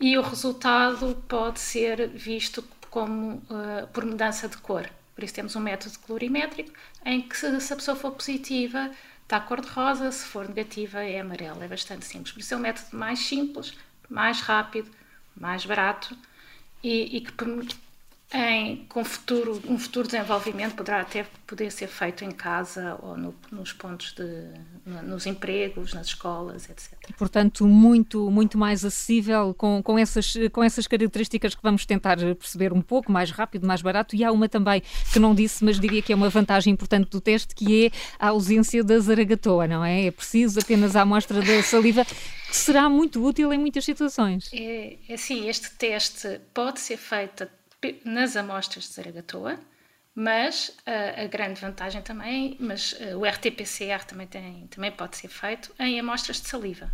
e 0.00 0.18
o 0.18 0.22
resultado 0.22 1.22
pode 1.28 1.60
ser 1.60 2.08
visto 2.08 2.64
como 2.90 3.42
uh, 3.50 3.86
por 3.92 4.04
mudança 4.04 4.48
de 4.48 4.56
cor. 4.58 4.88
Por 5.14 5.24
isso, 5.24 5.34
temos 5.34 5.54
um 5.56 5.60
método 5.60 5.98
colorimétrico 6.00 6.72
em 7.04 7.22
que, 7.22 7.36
se, 7.36 7.60
se 7.60 7.72
a 7.72 7.76
pessoa 7.76 7.96
for 7.96 8.12
positiva, 8.12 8.90
está 9.22 9.40
cor-de-rosa, 9.40 10.10
se 10.10 10.24
for 10.26 10.48
negativa, 10.48 11.02
é 11.02 11.20
amarelo. 11.20 11.62
É 11.62 11.68
bastante 11.68 12.04
simples. 12.04 12.32
Por 12.32 12.40
isso, 12.40 12.54
é 12.54 12.56
um 12.56 12.60
método 12.60 12.96
mais 12.96 13.20
simples, 13.20 13.74
mais 14.08 14.40
rápido, 14.40 14.90
mais 15.36 15.64
barato 15.64 16.16
e, 16.82 17.16
e 17.16 17.20
que 17.20 17.32
em, 18.34 18.84
com 18.88 19.04
futuro, 19.04 19.62
um 19.68 19.78
futuro 19.78 20.08
desenvolvimento 20.08 20.74
poderá 20.74 21.02
até 21.02 21.24
poder 21.46 21.70
ser 21.70 21.86
feito 21.86 22.24
em 22.24 22.32
casa 22.32 22.98
ou 23.00 23.16
no, 23.16 23.32
nos 23.52 23.72
pontos 23.72 24.12
de 24.12 24.24
nos 25.04 25.24
empregos, 25.24 25.94
nas 25.94 26.08
escolas, 26.08 26.68
etc. 26.68 26.92
Portanto, 27.16 27.64
muito 27.64 28.28
muito 28.30 28.58
mais 28.58 28.84
acessível 28.84 29.54
com, 29.54 29.80
com 29.80 29.96
essas 29.96 30.34
com 30.52 30.64
essas 30.64 30.88
características 30.88 31.54
que 31.54 31.62
vamos 31.62 31.86
tentar 31.86 32.16
perceber 32.16 32.72
um 32.72 32.82
pouco 32.82 33.12
mais 33.12 33.30
rápido, 33.30 33.68
mais 33.68 33.80
barato. 33.80 34.16
E 34.16 34.24
há 34.24 34.32
uma 34.32 34.48
também 34.48 34.82
que 35.12 35.20
não 35.20 35.32
disse, 35.32 35.64
mas 35.64 35.78
diria 35.78 36.02
que 36.02 36.12
é 36.12 36.16
uma 36.16 36.28
vantagem 36.28 36.72
importante 36.72 37.08
do 37.08 37.20
teste, 37.20 37.54
que 37.54 37.86
é 37.86 37.90
a 38.18 38.28
ausência 38.28 38.82
da 38.82 38.98
zaragatoa, 38.98 39.68
não 39.68 39.84
é? 39.84 40.06
É 40.06 40.10
preciso 40.10 40.58
apenas 40.58 40.96
a 40.96 41.02
amostra 41.02 41.40
da 41.40 41.62
saliva, 41.62 42.04
que 42.04 42.56
será 42.56 42.88
muito 42.88 43.24
útil 43.24 43.52
em 43.52 43.58
muitas 43.58 43.84
situações. 43.84 44.50
É, 44.52 44.96
assim, 45.08 45.48
este 45.48 45.70
teste 45.76 46.40
pode 46.52 46.80
ser 46.80 46.96
feito 46.96 47.46
nas 48.04 48.36
amostras 48.36 48.84
de 48.84 48.94
Zaragatoa, 48.94 49.58
mas 50.14 50.68
uh, 50.68 51.24
a 51.24 51.26
grande 51.26 51.60
vantagem 51.60 52.00
também, 52.00 52.56
mas 52.60 52.92
uh, 52.92 53.18
o 53.18 53.24
RT-PCR 53.24 54.04
também, 54.06 54.26
tem, 54.26 54.66
também 54.68 54.92
pode 54.92 55.16
ser 55.16 55.28
feito 55.28 55.74
em 55.78 55.98
amostras 55.98 56.40
de 56.40 56.48
saliva. 56.48 56.90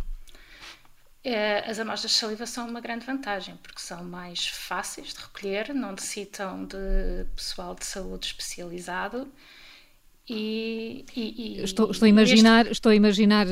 Uh, 1.23 1.69
as 1.69 1.77
amostras 1.77 2.13
de 2.13 2.17
saliva 2.17 2.47
são 2.47 2.67
uma 2.67 2.81
grande 2.81 3.05
vantagem, 3.05 3.55
porque 3.61 3.79
são 3.79 4.03
mais 4.03 4.47
fáceis 4.47 5.13
de 5.13 5.19
recolher, 5.19 5.71
não 5.73 5.91
necessitam 5.91 6.65
de 6.65 7.25
pessoal 7.35 7.75
de 7.75 7.85
saúde 7.85 8.25
especializado 8.25 9.31
e, 10.27 11.05
e, 11.15 11.59
e, 11.59 11.63
estou, 11.63 11.91
estou, 11.91 12.05
a 12.05 12.09
imaginar, 12.09 12.61
este... 12.61 12.71
estou 12.71 12.91
a 12.91 12.95
imaginar, 12.95 13.45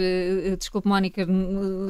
desculpe 0.57 0.87
Mónica, 0.87 1.27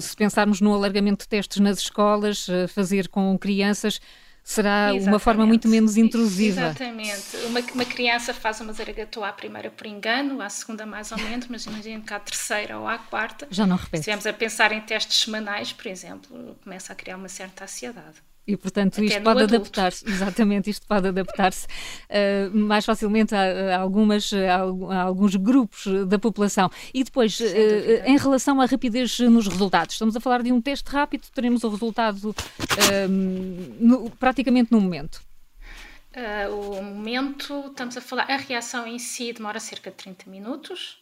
se 0.02 0.16
pensarmos 0.16 0.60
no 0.60 0.74
alargamento 0.74 1.24
de 1.24 1.30
testes 1.30 1.60
nas 1.60 1.80
escolas, 1.80 2.48
fazer 2.70 3.08
com 3.08 3.38
crianças, 3.38 4.02
será 4.50 4.88
Exatamente. 4.90 5.08
uma 5.08 5.20
forma 5.20 5.46
muito 5.46 5.68
menos 5.68 5.96
intrusiva. 5.96 6.62
Exatamente. 6.62 7.38
Uma, 7.46 7.60
uma 7.76 7.86
criança 7.86 8.34
faz 8.34 8.60
uma 8.60 8.74
zaragatua 8.74 9.30
à 9.30 9.32
primeira 9.32 9.70
por 9.70 9.86
engano, 9.86 10.42
à 10.42 10.50
segunda 10.50 10.88
mais 10.88 11.12
ou 11.12 11.20
menos, 11.20 11.46
mas 11.48 11.66
imagina 11.68 12.04
que 12.04 12.12
à 12.12 12.20
terceira 12.20 12.80
ou 12.80 12.88
à 12.88 12.98
quarta. 12.98 13.48
Já 13.52 13.68
não 13.68 13.76
repete. 13.76 13.98
Se 13.98 14.10
estivermos 14.10 14.26
a 14.26 14.34
pensar 14.34 14.72
em 14.72 14.82
testes 14.82 15.22
semanais, 15.22 15.72
por 15.72 15.86
exemplo, 15.86 16.58
começa 16.64 16.92
a 16.92 16.96
criar 16.96 17.18
uma 17.18 17.30
certa 17.30 17.66
ansiedade. 17.66 18.24
E, 18.50 18.58
portanto, 18.58 18.96
Até 18.96 19.06
isto 19.06 19.22
pode 19.22 19.44
adaptar-se, 19.44 20.04
exatamente, 20.10 20.72
isto 20.72 20.88
pode 20.88 21.08
adaptar-se 21.08 21.68
uh, 21.68 22.58
mais 22.58 22.84
facilmente 22.84 23.36
a, 23.36 23.76
a 23.76 23.80
algumas, 23.80 24.34
a, 24.34 24.96
a, 24.96 25.02
alguns 25.04 25.36
grupos 25.36 25.86
da 26.08 26.18
população. 26.18 26.68
E 26.92 27.04
depois, 27.04 27.40
uh, 27.40 27.44
em 28.06 28.18
relação 28.18 28.60
à 28.60 28.66
rapidez 28.66 29.20
nos 29.20 29.48
resultados, 29.48 29.94
estamos 29.94 30.16
a 30.16 30.20
falar 30.20 30.42
de 30.42 30.52
um 30.52 30.60
teste 30.60 30.90
rápido, 30.90 31.28
teremos 31.32 31.64
o 31.64 31.70
resultado 31.70 32.30
uh, 32.30 33.08
no, 33.80 34.10
praticamente 34.12 34.72
no 34.72 34.82
momento. 34.82 35.22
o 36.52 36.82
momento, 36.82 37.66
estamos 37.68 37.98
a 37.98 38.02
falar, 38.02 38.32
a 38.32 38.38
reação 38.38 38.88
em 38.88 38.98
si 38.98 39.32
demora 39.32 39.60
cerca 39.60 39.92
de 39.92 39.98
30 39.98 40.28
minutos. 40.28 40.98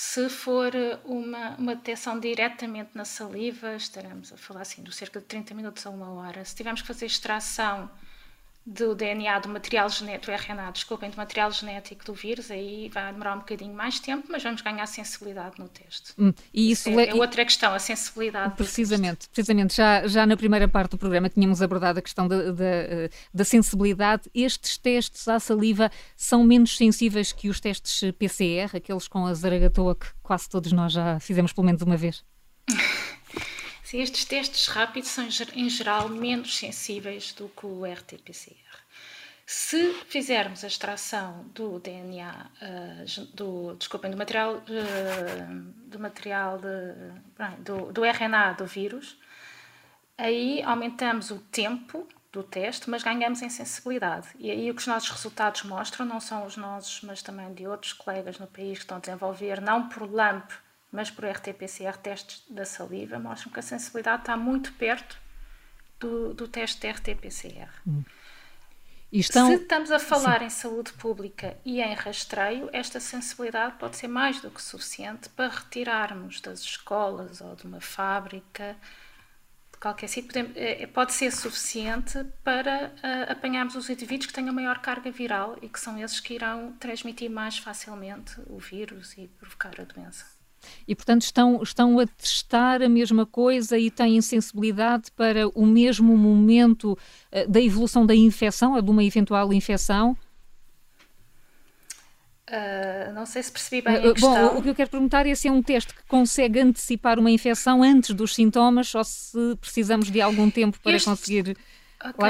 Se 0.00 0.28
for 0.28 0.72
uma, 1.04 1.56
uma 1.56 1.74
detecção 1.74 2.20
diretamente 2.20 2.90
na 2.94 3.04
saliva, 3.04 3.74
estaremos 3.74 4.32
a 4.32 4.36
falar 4.36 4.60
assim 4.60 4.80
de 4.80 4.94
cerca 4.94 5.18
de 5.18 5.26
30 5.26 5.56
minutos 5.56 5.84
a 5.84 5.90
uma 5.90 6.12
hora. 6.12 6.44
Se 6.44 6.54
tivermos 6.54 6.82
que 6.82 6.86
fazer 6.86 7.06
extração 7.06 7.90
do 8.70 8.94
DNA, 8.94 9.38
do 9.38 9.48
material 9.48 9.88
genético, 9.88 10.26
do 10.26 10.32
RNA, 10.32 10.70
desculpem, 10.72 11.08
do 11.08 11.16
material 11.16 11.50
genético 11.50 12.04
do 12.04 12.12
vírus, 12.12 12.50
aí 12.50 12.90
vai 12.90 13.10
demorar 13.10 13.34
um 13.34 13.38
bocadinho 13.38 13.72
mais 13.72 13.98
tempo, 13.98 14.28
mas 14.28 14.42
vamos 14.42 14.60
ganhar 14.60 14.84
sensibilidade 14.86 15.58
no 15.58 15.66
teste. 15.68 16.12
Hum, 16.18 16.34
e 16.52 16.70
isso, 16.70 16.90
é, 16.90 17.08
é, 17.08 17.14
outra 17.14 17.46
questão, 17.46 17.72
a 17.72 17.78
sensibilidade. 17.78 18.56
Precisamente, 18.56 19.26
precisamente. 19.30 19.74
Já, 19.74 20.06
já 20.06 20.26
na 20.26 20.36
primeira 20.36 20.68
parte 20.68 20.90
do 20.90 20.98
programa 20.98 21.30
tínhamos 21.30 21.62
abordado 21.62 21.98
a 21.98 22.02
questão 22.02 22.28
da, 22.28 22.52
da, 22.52 23.08
da 23.32 23.44
sensibilidade. 23.44 24.30
Estes 24.34 24.76
testes 24.76 25.26
à 25.28 25.40
saliva 25.40 25.90
são 26.14 26.44
menos 26.44 26.76
sensíveis 26.76 27.32
que 27.32 27.48
os 27.48 27.60
testes 27.60 28.12
PCR, 28.18 28.76
aqueles 28.76 29.08
com 29.08 29.24
a 29.24 29.32
zaragatoa 29.32 29.94
que 29.94 30.08
quase 30.22 30.46
todos 30.46 30.72
nós 30.72 30.92
já 30.92 31.18
fizemos 31.20 31.54
pelo 31.54 31.64
menos 31.64 31.80
uma 31.80 31.96
vez? 31.96 32.22
Sim, 33.88 34.02
estes 34.02 34.26
testes 34.26 34.66
rápidos 34.66 35.08
são, 35.08 35.26
em 35.54 35.70
geral, 35.70 36.10
menos 36.10 36.58
sensíveis 36.58 37.32
do 37.32 37.48
que 37.48 37.64
o 37.64 37.86
RT-PCR. 37.86 38.76
Se 39.46 39.94
fizermos 40.06 40.62
a 40.62 40.66
extração 40.66 41.46
do 41.54 41.78
DNA, 41.78 42.50
eh, 42.60 43.04
do, 43.32 43.74
desculpem, 43.76 44.10
do 44.10 44.16
material, 44.18 44.56
uh, 44.56 45.54
do, 45.86 45.98
material 45.98 46.58
de, 46.58 47.62
do, 47.64 47.90
do 47.90 48.04
RNA 48.04 48.52
do 48.52 48.66
vírus, 48.66 49.16
aí 50.18 50.62
aumentamos 50.64 51.30
o 51.30 51.38
tempo 51.38 52.06
do 52.30 52.42
teste, 52.42 52.90
mas 52.90 53.02
ganhamos 53.02 53.40
em 53.40 53.48
sensibilidade. 53.48 54.28
E 54.38 54.50
aí 54.50 54.70
o 54.70 54.74
que 54.74 54.82
os 54.82 54.86
nossos 54.86 55.08
resultados 55.08 55.62
mostram, 55.62 56.04
não 56.04 56.20
são 56.20 56.44
os 56.44 56.58
nossos, 56.58 57.00
mas 57.00 57.22
também 57.22 57.54
de 57.54 57.66
outros 57.66 57.94
colegas 57.94 58.38
no 58.38 58.46
país 58.46 58.76
que 58.76 58.84
estão 58.84 58.98
a 58.98 59.00
desenvolver, 59.00 59.62
não 59.62 59.88
por 59.88 60.02
LAMP, 60.12 60.52
mas 60.92 61.10
por 61.10 61.24
RT-PCR, 61.24 61.96
testes 61.98 62.42
da 62.48 62.64
saliva, 62.64 63.18
mostram 63.18 63.52
que 63.52 63.60
a 63.60 63.62
sensibilidade 63.62 64.22
está 64.22 64.36
muito 64.36 64.72
perto 64.74 65.18
do, 66.00 66.32
do 66.34 66.48
teste 66.48 66.80
de 66.80 66.90
RT-PCR. 66.90 67.70
Hum. 67.86 68.02
Estão... 69.10 69.46
Se 69.48 69.62
estamos 69.62 69.90
a 69.90 69.98
falar 69.98 70.40
Sim. 70.40 70.46
em 70.46 70.50
saúde 70.50 70.92
pública 70.92 71.56
e 71.64 71.80
em 71.80 71.94
rastreio, 71.94 72.68
esta 72.72 73.00
sensibilidade 73.00 73.76
pode 73.78 73.96
ser 73.96 74.08
mais 74.08 74.40
do 74.40 74.50
que 74.50 74.60
suficiente 74.60 75.30
para 75.30 75.48
retirarmos 75.48 76.40
das 76.42 76.60
escolas 76.60 77.40
ou 77.40 77.56
de 77.56 77.64
uma 77.64 77.80
fábrica, 77.80 78.76
de 79.72 79.78
qualquer 79.78 80.08
sítio, 80.08 80.30
eh, 80.54 80.86
pode 80.88 81.14
ser 81.14 81.32
suficiente 81.32 82.22
para 82.44 82.88
uh, 82.88 83.32
apanharmos 83.32 83.76
os 83.76 83.88
indivíduos 83.88 84.26
que 84.26 84.32
tenham 84.32 84.52
maior 84.52 84.78
carga 84.80 85.10
viral 85.10 85.56
e 85.62 85.70
que 85.70 85.80
são 85.80 85.98
esses 85.98 86.20
que 86.20 86.34
irão 86.34 86.72
transmitir 86.78 87.30
mais 87.30 87.56
facilmente 87.56 88.38
o 88.46 88.58
vírus 88.58 89.16
e 89.16 89.26
provocar 89.38 89.80
a 89.80 89.84
doença. 89.84 90.37
E, 90.86 90.94
portanto, 90.94 91.22
estão, 91.22 91.62
estão 91.62 91.98
a 91.98 92.06
testar 92.06 92.82
a 92.82 92.88
mesma 92.88 93.26
coisa 93.26 93.78
e 93.78 93.90
têm 93.90 94.20
sensibilidade 94.20 95.10
para 95.12 95.48
o 95.48 95.66
mesmo 95.66 96.16
momento 96.16 96.92
uh, 96.92 97.50
da 97.50 97.60
evolução 97.60 98.04
da 98.04 98.14
infecção, 98.14 98.74
ou 98.74 98.82
de 98.82 98.90
uma 98.90 99.04
eventual 99.04 99.52
infecção? 99.52 100.16
Uh, 102.48 103.12
não 103.12 103.26
sei 103.26 103.42
se 103.42 103.52
percebi 103.52 103.82
bem 103.82 103.96
a 103.96 104.10
uh, 104.10 104.14
Bom, 104.18 104.58
o 104.58 104.62
que 104.62 104.70
eu 104.70 104.74
quero 104.74 104.88
perguntar 104.88 105.26
é 105.26 105.34
se 105.34 105.48
é 105.48 105.52
um 105.52 105.62
teste 105.62 105.92
que 105.92 106.02
consegue 106.04 106.58
antecipar 106.60 107.18
uma 107.18 107.30
infecção 107.30 107.82
antes 107.82 108.14
dos 108.14 108.34
sintomas 108.34 108.94
ou 108.94 109.04
se 109.04 109.54
precisamos 109.60 110.10
de 110.10 110.18
algum 110.20 110.50
tempo 110.50 110.80
para 110.80 110.96
este... 110.96 111.10
conseguir 111.10 111.56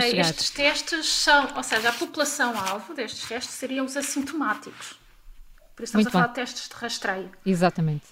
chegar. 0.00 0.20
Estes 0.20 0.50
testes 0.50 1.06
são, 1.06 1.56
ou 1.56 1.62
seja, 1.62 1.90
a 1.90 1.92
população-alvo 1.92 2.94
destes 2.94 3.28
testes 3.28 3.54
seriam 3.54 3.84
os 3.84 3.96
assintomáticos. 3.96 4.97
Por 5.78 5.84
isso 5.84 5.96
estamos 5.96 6.06
Muito 6.06 6.08
a 6.08 6.20
falar 6.22 6.26
de 6.26 6.34
testes 6.34 6.68
de 6.68 6.74
rastreio. 6.74 7.30
Exatamente. 7.46 8.06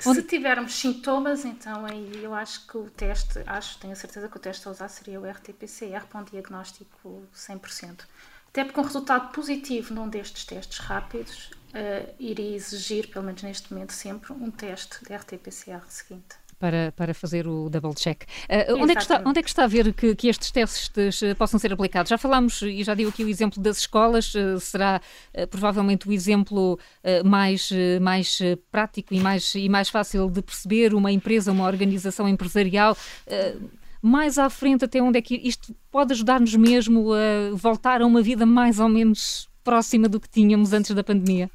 Se 0.00 0.08
Onde... 0.08 0.22
tivermos 0.22 0.72
sintomas, 0.72 1.44
então 1.44 1.84
aí 1.84 2.10
eu 2.24 2.32
acho 2.32 2.66
que 2.66 2.78
o 2.78 2.88
teste, 2.88 3.42
acho, 3.46 3.78
tenho 3.78 3.92
a 3.92 3.96
certeza 3.96 4.26
que 4.26 4.38
o 4.38 4.40
teste 4.40 4.66
a 4.66 4.70
usar 4.70 4.88
seria 4.88 5.20
o 5.20 5.26
RT-PCR 5.26 6.06
para 6.08 6.22
um 6.22 6.24
diagnóstico 6.24 7.22
100%. 7.36 8.06
Até 8.48 8.64
porque 8.64 8.80
um 8.80 8.84
resultado 8.84 9.32
positivo 9.32 9.92
num 9.92 10.08
destes 10.08 10.46
testes 10.46 10.78
rápidos 10.78 11.50
uh, 11.74 12.14
iria 12.18 12.56
exigir, 12.56 13.10
pelo 13.10 13.26
menos 13.26 13.42
neste 13.42 13.70
momento, 13.70 13.92
sempre 13.92 14.32
um 14.32 14.50
teste 14.50 15.04
de 15.04 15.14
RT-PCR 15.14 15.84
seguinte 15.88 16.36
para, 16.60 16.92
para 16.94 17.14
fazer 17.14 17.48
o 17.48 17.70
double 17.70 17.94
check. 17.94 18.22
Uh, 18.22 18.74
onde, 18.76 18.92
é 18.92 18.94
que 18.94 19.00
está, 19.00 19.22
onde 19.24 19.40
é 19.40 19.42
que 19.42 19.48
está 19.48 19.64
a 19.64 19.66
ver 19.66 19.92
que, 19.94 20.14
que 20.14 20.28
estes 20.28 20.50
testes 20.50 21.22
uh, 21.22 21.34
possam 21.34 21.58
ser 21.58 21.72
aplicados? 21.72 22.10
Já 22.10 22.18
falámos 22.18 22.60
e 22.60 22.84
já 22.84 22.94
deu 22.94 23.08
aqui 23.08 23.24
o 23.24 23.28
exemplo 23.28 23.60
das 23.60 23.78
escolas, 23.78 24.34
uh, 24.34 24.60
será 24.60 25.00
provavelmente 25.48 26.06
o 26.06 26.12
exemplo 26.12 26.78
mais, 27.24 27.70
mais 28.00 28.38
prático 28.70 29.14
e 29.14 29.20
mais, 29.20 29.54
e 29.54 29.68
mais 29.68 29.88
fácil 29.88 30.28
de 30.28 30.42
perceber 30.42 30.92
uma 30.92 31.10
empresa, 31.10 31.50
uma 31.50 31.66
organização 31.66 32.28
empresarial 32.28 32.96
mais 34.02 34.38
à 34.38 34.50
frente 34.50 34.84
até 34.84 35.00
onde 35.00 35.18
é 35.18 35.22
que 35.22 35.34
isto 35.36 35.74
pode 35.90 36.12
ajudar-nos 36.12 36.54
mesmo 36.54 37.12
a 37.12 37.54
voltar 37.54 38.02
a 38.02 38.06
uma 38.06 38.20
vida 38.20 38.44
mais 38.44 38.78
ou 38.80 38.88
menos 38.88 39.48
próxima 39.62 40.08
do 40.08 40.20
que 40.20 40.28
tínhamos 40.28 40.72
antes 40.72 40.94
da 40.94 41.04
pandemia? 41.04 41.50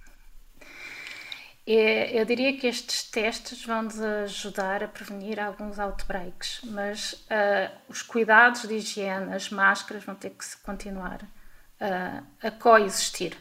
É, 1.68 2.20
eu 2.20 2.26
diria 2.26 2.56
que 2.58 2.68
estes 2.68 3.10
testes 3.10 3.66
vão-nos 3.66 4.00
ajudar 4.00 4.84
a 4.84 4.88
prevenir 4.88 5.40
alguns 5.40 5.80
outbreaks, 5.80 6.60
mas 6.64 7.14
uh, 7.14 7.72
os 7.90 8.04
cuidados 8.04 8.68
de 8.68 8.76
higiene, 8.76 9.34
as 9.34 9.50
máscaras 9.50 10.04
vão 10.04 10.14
ter 10.14 10.30
que 10.30 10.46
continuar 10.64 11.24
uh, 11.24 12.24
a 12.42 12.52
coexistir. 12.52 13.36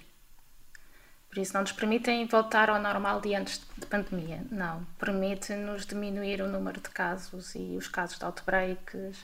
Por 1.28 1.38
isso, 1.38 1.52
não 1.52 1.62
nos 1.62 1.72
permitem 1.72 2.26
voltar 2.26 2.70
ao 2.70 2.80
normal 2.80 3.20
de 3.20 3.34
antes 3.34 3.60
de 3.76 3.86
pandemia. 3.86 4.42
Não. 4.50 4.86
Permite-nos 4.98 5.84
diminuir 5.84 6.40
o 6.40 6.48
número 6.48 6.80
de 6.80 6.88
casos 6.88 7.54
e 7.56 7.76
os 7.76 7.88
casos 7.88 8.18
de 8.18 8.24
outbreaks 8.24 9.18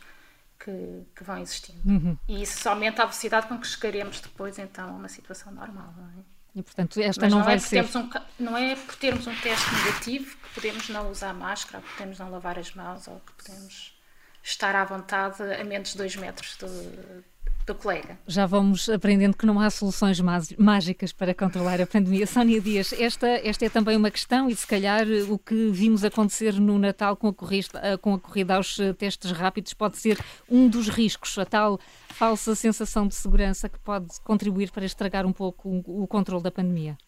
que, 0.58 1.06
que 1.14 1.22
vão 1.22 1.38
existindo. 1.38 1.80
Uhum. 1.88 2.18
E 2.28 2.42
isso 2.42 2.68
aumenta 2.68 3.02
a 3.02 3.06
velocidade 3.06 3.46
com 3.46 3.56
que 3.58 3.66
chegaremos 3.66 4.20
depois, 4.20 4.58
então, 4.58 4.88
a 4.88 4.92
uma 4.92 5.08
situação 5.08 5.52
normal. 5.52 5.94
Não 5.96 6.04
é? 6.06 6.39
E, 6.54 6.62
portanto, 6.62 7.00
esta 7.00 7.22
Mas 7.22 7.30
não, 7.30 7.38
não 7.38 7.44
vai 7.44 7.56
é 7.56 7.58
ser. 7.58 7.84
Um, 7.84 8.10
não 8.38 8.56
é 8.56 8.74
por 8.74 8.96
termos 8.96 9.26
um 9.26 9.34
teste 9.36 9.72
negativo 9.74 10.36
que 10.36 10.54
podemos 10.54 10.88
não 10.88 11.10
usar 11.10 11.32
máscara, 11.32 11.82
que 11.82 11.92
podemos 11.92 12.18
não 12.18 12.30
lavar 12.30 12.58
as 12.58 12.74
mãos 12.74 13.06
ou 13.06 13.20
que 13.20 13.32
podemos 13.44 13.94
estar 14.42 14.74
à 14.74 14.84
vontade 14.84 15.42
a 15.42 15.64
menos 15.64 15.92
de 15.92 15.98
2 15.98 16.16
metros 16.16 16.56
de, 16.56 16.66
do 17.72 17.74
colega. 17.74 18.18
Já 18.26 18.46
vamos 18.46 18.88
aprendendo 18.88 19.36
que 19.36 19.46
não 19.46 19.60
há 19.60 19.70
soluções 19.70 20.20
mágicas 20.58 21.12
para 21.12 21.34
controlar 21.34 21.80
a 21.80 21.86
pandemia. 21.86 22.26
Sónia 22.26 22.60
Dias, 22.60 22.92
esta, 22.92 23.28
esta 23.28 23.64
é 23.64 23.68
também 23.68 23.96
uma 23.96 24.10
questão 24.10 24.48
e 24.48 24.56
se 24.56 24.66
calhar 24.66 25.06
o 25.28 25.38
que 25.38 25.70
vimos 25.70 26.04
acontecer 26.04 26.54
no 26.54 26.78
Natal 26.78 27.16
com 27.16 27.28
a 27.28 27.34
corrida, 27.34 27.98
com 27.98 28.14
a 28.14 28.18
corrida 28.18 28.56
aos 28.56 28.76
testes 28.98 29.30
rápidos 29.30 29.72
pode 29.72 29.96
ser 29.96 30.18
um 30.48 30.68
dos 30.68 30.88
riscos, 30.88 31.38
a 31.38 31.44
tal 31.44 31.78
falsa 32.08 32.54
sensação 32.54 33.06
de 33.06 33.14
segurança 33.14 33.68
que 33.68 33.78
pode 33.78 34.20
contribuir 34.22 34.70
para 34.70 34.84
estragar 34.84 35.24
um 35.24 35.32
pouco 35.32 35.68
o, 35.68 36.02
o 36.02 36.06
controle 36.06 36.42
da 36.42 36.50
pandemia. 36.50 36.98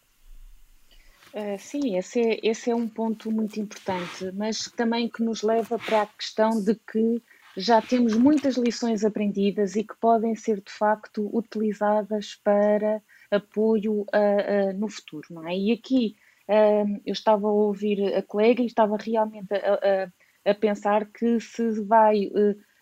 Uh, 1.33 1.57
sim, 1.57 1.97
esse 1.97 2.21
é, 2.21 2.39
esse 2.43 2.69
é 2.69 2.75
um 2.75 2.87
ponto 2.87 3.31
muito 3.31 3.59
importante, 3.59 4.31
mas 4.33 4.71
também 4.75 5.09
que 5.09 5.23
nos 5.23 5.41
leva 5.41 5.79
para 5.79 6.03
a 6.03 6.05
questão 6.05 6.51
de 6.63 6.75
que 6.75 7.21
já 7.55 7.81
temos 7.81 8.15
muitas 8.15 8.57
lições 8.57 9.03
aprendidas 9.03 9.75
e 9.75 9.83
que 9.83 9.95
podem 9.99 10.35
ser 10.35 10.57
de 10.61 10.71
facto 10.71 11.29
utilizadas 11.35 12.35
para 12.43 13.01
apoio 13.29 14.01
uh, 14.01 14.05
uh, 14.05 14.73
no 14.77 14.89
futuro, 14.89 15.27
não 15.29 15.47
é? 15.47 15.55
E 15.55 15.71
aqui 15.71 16.15
uh, 16.47 17.01
eu 17.05 17.13
estava 17.13 17.47
a 17.47 17.51
ouvir 17.51 18.15
a 18.15 18.21
colega 18.23 18.61
e 18.61 18.65
estava 18.65 18.97
realmente 18.97 19.53
a, 19.53 20.09
a, 20.49 20.55
pensar 20.55 21.05
que 21.05 21.39
se 21.39 21.81
vai 21.83 22.29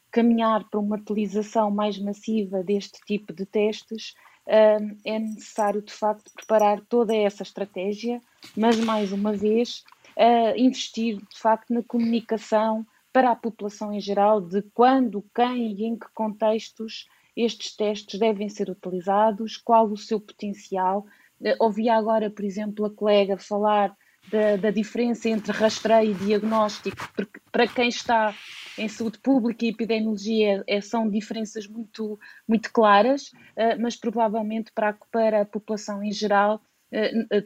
caminhar 0.10 0.68
para 0.70 0.80
uma 0.80 0.98
utilização 0.98 1.70
mais 1.70 1.98
massiva 1.98 2.64
deste 2.64 3.00
tipo 3.06 3.32
de 3.32 3.46
testes, 3.46 4.14
é 4.48 5.20
necessário 5.20 5.82
de 5.82 5.94
facto 5.94 6.32
preparar 6.34 6.82
toda 6.90 7.16
essa 7.16 7.44
estratégia, 7.44 8.20
mas 8.58 8.78
mais 8.80 9.12
uma 9.12 9.32
vez 9.32 9.84
investir 10.58 11.18
de 11.18 11.40
facto 11.40 11.72
na 11.72 11.84
comunicação 11.84 12.86
para 13.14 13.32
a 13.32 13.36
população 13.36 13.94
em 13.94 14.00
geral 14.00 14.42
de 14.42 14.62
quando, 14.74 15.26
quem 15.36 15.74
e 15.74 15.86
em 15.86 15.98
que 15.98 16.08
contextos 16.14 17.06
estes 17.36 17.76
testes 17.76 18.20
devem 18.20 18.50
ser 18.50 18.70
utilizados, 18.70 19.58
qual 19.58 19.90
o 19.90 19.98
seu 19.98 20.20
potencial. 20.20 21.06
Eh, 21.44 21.56
ouvi 21.60 21.90
agora, 21.90 22.30
por 22.30 22.44
exemplo, 22.44 22.86
a 22.86 22.94
colega 22.94 23.38
falar 23.38 23.96
da, 24.30 24.56
da, 24.56 24.72
diferença 24.72 25.30
entre 25.30 25.52
rastreio 25.52 26.12
e 26.12 26.26
diagnóstico, 26.26 27.10
porque 27.16 27.40
para 27.52 27.68
quem 27.68 27.88
está 27.88 28.36
em 28.78 28.88
saúde 28.88 29.18
pública 29.20 29.66
e 29.66 29.70
epidemiologia 29.70 30.64
é, 30.68 30.80
são 30.80 31.10
diferenças 31.10 31.68
muito, 31.68 32.20
muito 32.48 32.72
claras, 32.72 33.32
eh, 33.56 33.76
mas 33.78 33.96
provavelmente 33.96 34.72
para, 34.74 34.94
para 35.12 35.42
a 35.42 35.46
população 35.46 36.04
em 36.04 36.12
geral 36.12 36.62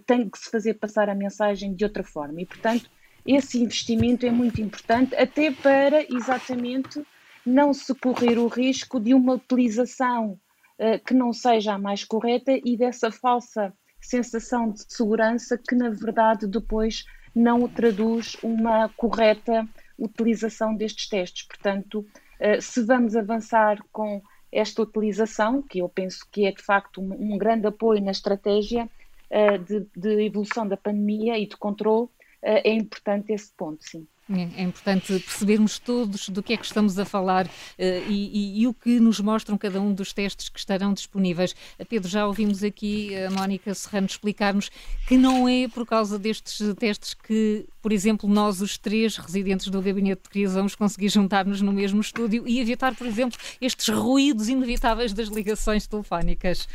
tem 0.07 0.27
que 0.27 0.39
se 0.39 0.49
fazer 0.49 0.73
passar 0.73 1.07
a 1.07 1.13
mensagem 1.13 1.75
de 1.75 1.83
outra 1.83 2.03
forma. 2.03 2.41
E, 2.41 2.47
portanto, 2.47 2.89
esse 3.25 3.61
investimento 3.61 4.25
é 4.25 4.31
muito 4.31 4.61
importante, 4.61 5.15
até 5.15 5.51
para 5.51 6.03
exatamente 6.13 7.01
não 7.45 7.73
se 7.73 7.93
correr 7.95 8.37
o 8.37 8.47
risco 8.47 8.99
de 8.99 9.13
uma 9.13 9.33
utilização 9.33 10.39
uh, 10.79 11.03
que 11.05 11.13
não 11.13 11.33
seja 11.33 11.73
a 11.73 11.79
mais 11.79 12.03
correta 12.03 12.51
e 12.51 12.77
dessa 12.77 13.11
falsa 13.11 13.73
sensação 13.99 14.71
de 14.71 14.83
segurança 14.87 15.57
que, 15.57 15.75
na 15.75 15.89
verdade, 15.89 16.47
depois 16.47 17.05
não 17.33 17.67
traduz 17.67 18.37
uma 18.43 18.89
correta 18.89 19.67
utilização 19.97 20.75
destes 20.75 21.09
testes. 21.09 21.47
Portanto, 21.47 21.99
uh, 22.39 22.61
se 22.61 22.83
vamos 22.83 23.15
avançar 23.15 23.79
com 23.91 24.21
esta 24.51 24.83
utilização, 24.83 25.61
que 25.61 25.79
eu 25.79 25.89
penso 25.89 26.25
que 26.31 26.45
é 26.45 26.51
de 26.51 26.61
facto 26.61 27.01
um, 27.01 27.33
um 27.33 27.37
grande 27.37 27.67
apoio 27.67 28.03
na 28.03 28.11
estratégia 28.11 28.89
uh, 29.31 29.57
de, 29.59 29.85
de 29.95 30.25
evolução 30.25 30.67
da 30.67 30.77
pandemia 30.77 31.37
e 31.37 31.47
de 31.47 31.57
controle, 31.57 32.07
é 32.45 32.73
importante 32.73 33.31
esse 33.31 33.51
ponto, 33.55 33.83
sim. 33.83 34.07
É, 34.27 34.61
é 34.61 34.63
importante 34.63 35.07
percebermos 35.19 35.77
todos 35.77 36.29
do 36.29 36.41
que 36.41 36.53
é 36.53 36.57
que 36.57 36.65
estamos 36.65 36.97
a 36.97 37.05
falar 37.05 37.45
uh, 37.45 37.51
e, 37.77 38.57
e, 38.57 38.61
e, 38.61 38.67
o 38.67 38.73
que 38.73 38.99
nos 38.99 39.19
mostram 39.19 39.55
cada 39.55 39.79
um 39.79 39.93
dos 39.93 40.13
testes 40.13 40.49
que 40.49 40.57
estarão 40.57 40.95
disponíveis. 40.95 41.55
Pedro, 41.87 42.09
já 42.09 42.25
ouvimos 42.25 42.63
aqui 42.63 43.15
a 43.15 43.29
Mónica 43.29 43.71
Serrano 43.75 44.07
explicar-nos 44.07 44.71
que 45.07 45.15
não 45.15 45.47
é 45.47 45.67
por 45.67 45.85
causa 45.85 46.17
destes 46.17 46.59
testes 46.75 47.13
que, 47.13 47.67
por 47.83 47.91
exemplo, 47.91 48.27
nós, 48.27 48.61
os 48.61 48.79
três 48.79 49.15
residentes 49.15 49.67
do 49.67 49.79
Gabinete 49.79 50.23
de 50.23 50.29
Crise, 50.29 50.55
vamos 50.55 50.73
conseguir 50.73 51.09
juntar-nos 51.09 51.61
no 51.61 51.71
mesmo 51.71 52.01
estúdio 52.01 52.47
e 52.47 52.59
evitar, 52.59 52.95
por 52.95 53.05
exemplo, 53.05 53.37
estes 53.61 53.89
ruídos 53.89 54.49
inevitáveis 54.49 55.13
das 55.13 55.27
ligações 55.27 55.85
telefónicas. 55.85 56.67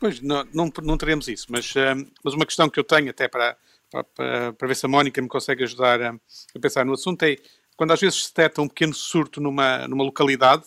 Pois, 0.00 0.20
não, 0.20 0.44
não, 0.52 0.72
não 0.82 0.98
teremos 0.98 1.28
isso, 1.28 1.46
mas, 1.50 1.70
uh, 1.76 2.04
mas 2.24 2.34
uma 2.34 2.46
questão 2.46 2.68
que 2.68 2.80
eu 2.80 2.84
tenho 2.84 3.10
até 3.10 3.28
para 3.28 3.56
para, 3.90 4.66
ver 4.68 4.76
se 4.76 4.86
a 4.86 4.88
Mónica 4.88 5.20
me 5.20 5.28
consegue 5.28 5.64
ajudar 5.64 6.00
a, 6.02 6.10
a, 6.10 6.60
pensar 6.60 6.84
no 6.84 6.92
assunto, 6.92 7.22
é 7.22 7.36
quando 7.76 7.92
às 7.92 8.00
vezes 8.00 8.24
se 8.24 8.28
detecta 8.28 8.62
um 8.62 8.68
pequeno 8.68 8.94
surto 8.94 9.40
numa, 9.40 9.86
numa 9.86 10.04
localidade, 10.04 10.64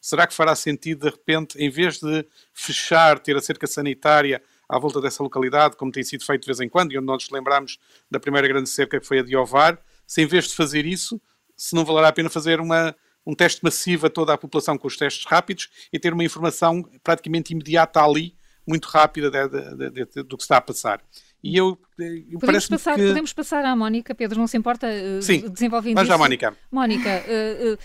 será 0.00 0.26
que 0.26 0.34
fará 0.34 0.54
sentido, 0.54 1.00
de 1.00 1.10
repente, 1.10 1.58
em 1.58 1.68
vez 1.70 1.98
de 1.98 2.26
fechar, 2.52 3.18
ter 3.18 3.36
a 3.36 3.40
cerca 3.40 3.66
sanitária 3.66 4.42
à 4.68 4.78
volta 4.78 5.00
dessa 5.00 5.22
localidade, 5.22 5.76
como 5.76 5.92
tem 5.92 6.02
sido 6.02 6.24
feito 6.24 6.42
de 6.42 6.46
vez 6.46 6.60
em 6.60 6.68
quando, 6.68 6.92
e 6.92 6.98
onde 6.98 7.06
nós 7.06 7.24
nos 7.24 7.30
lembramos 7.30 7.78
da 8.10 8.18
primeira 8.18 8.48
grande 8.48 8.68
cerca 8.68 8.98
que 8.98 9.06
foi 9.06 9.18
a 9.18 9.22
de 9.22 9.36
Ovar, 9.36 9.78
se 10.06 10.22
em 10.22 10.26
vez 10.26 10.48
de 10.48 10.54
fazer 10.54 10.86
isso, 10.86 11.20
se 11.56 11.74
não 11.74 11.84
valerá 11.84 12.08
a 12.08 12.12
pena 12.12 12.28
fazer 12.28 12.60
uma, 12.60 12.94
um 13.26 13.34
teste 13.34 13.62
massivo 13.64 14.06
a 14.06 14.10
toda 14.10 14.32
a 14.32 14.38
população 14.38 14.78
com 14.78 14.86
os 14.86 14.96
testes 14.96 15.24
rápidos 15.26 15.68
e 15.92 15.98
ter 15.98 16.12
uma 16.12 16.24
informação 16.24 16.82
praticamente 17.02 17.52
imediata 17.52 18.02
ali, 18.02 18.36
muito 18.66 18.86
rápida 18.86 19.30
de, 19.30 19.48
de, 19.48 19.90
de, 19.90 20.22
do 20.22 20.36
que 20.36 20.42
está 20.42 20.56
a 20.56 20.60
passar. 20.60 21.02
E 21.42 21.56
eu, 21.56 21.78
eu 21.98 22.38
podemos, 22.40 22.66
passar, 22.66 22.96
que... 22.96 23.06
podemos 23.06 23.32
passar 23.32 23.64
à 23.64 23.76
Mónica, 23.76 24.14
Pedro, 24.14 24.38
não 24.38 24.46
se 24.46 24.56
importa 24.56 24.88
uh, 24.88 25.22
Sim, 25.22 25.48
desenvolvendo 25.48 25.94
mas 25.94 26.10
à 26.10 26.18
Mónica. 26.18 26.56
Mónica, 26.72 27.08
uh, 27.08 27.74
uh, 27.74 27.78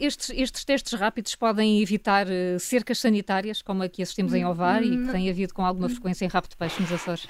estes, 0.00 0.30
estes 0.30 0.64
testes 0.64 0.98
rápidos 0.98 1.34
podem 1.34 1.82
evitar 1.82 2.26
cercas 2.58 2.98
sanitárias, 2.98 3.60
como 3.60 3.82
a 3.82 3.88
que 3.88 4.02
assistimos 4.02 4.32
em 4.32 4.46
Ovar 4.46 4.82
e 4.82 4.90
que 4.90 4.96
hum, 4.96 5.12
tem 5.12 5.28
havido 5.28 5.52
com 5.52 5.64
alguma 5.64 5.88
frequência 5.88 6.24
em 6.24 6.28
de 6.28 6.56
Peixe 6.56 6.80
nos 6.80 6.92
Açores? 6.92 7.28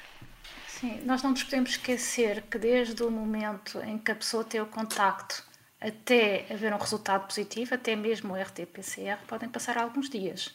Sim, 0.68 1.00
nós 1.04 1.24
não 1.24 1.30
nos 1.30 1.42
podemos 1.42 1.70
esquecer 1.70 2.42
que 2.42 2.56
desde 2.56 3.02
o 3.02 3.10
momento 3.10 3.80
em 3.80 3.98
que 3.98 4.12
a 4.12 4.14
pessoa 4.14 4.44
tem 4.44 4.60
o 4.60 4.66
contacto 4.66 5.42
até 5.80 6.46
haver 6.50 6.72
um 6.72 6.78
resultado 6.78 7.26
positivo, 7.26 7.74
até 7.74 7.96
mesmo 7.96 8.34
o 8.34 8.36
RT-PCR, 8.36 9.18
podem 9.26 9.48
passar 9.48 9.76
alguns 9.76 10.08
dias. 10.08 10.54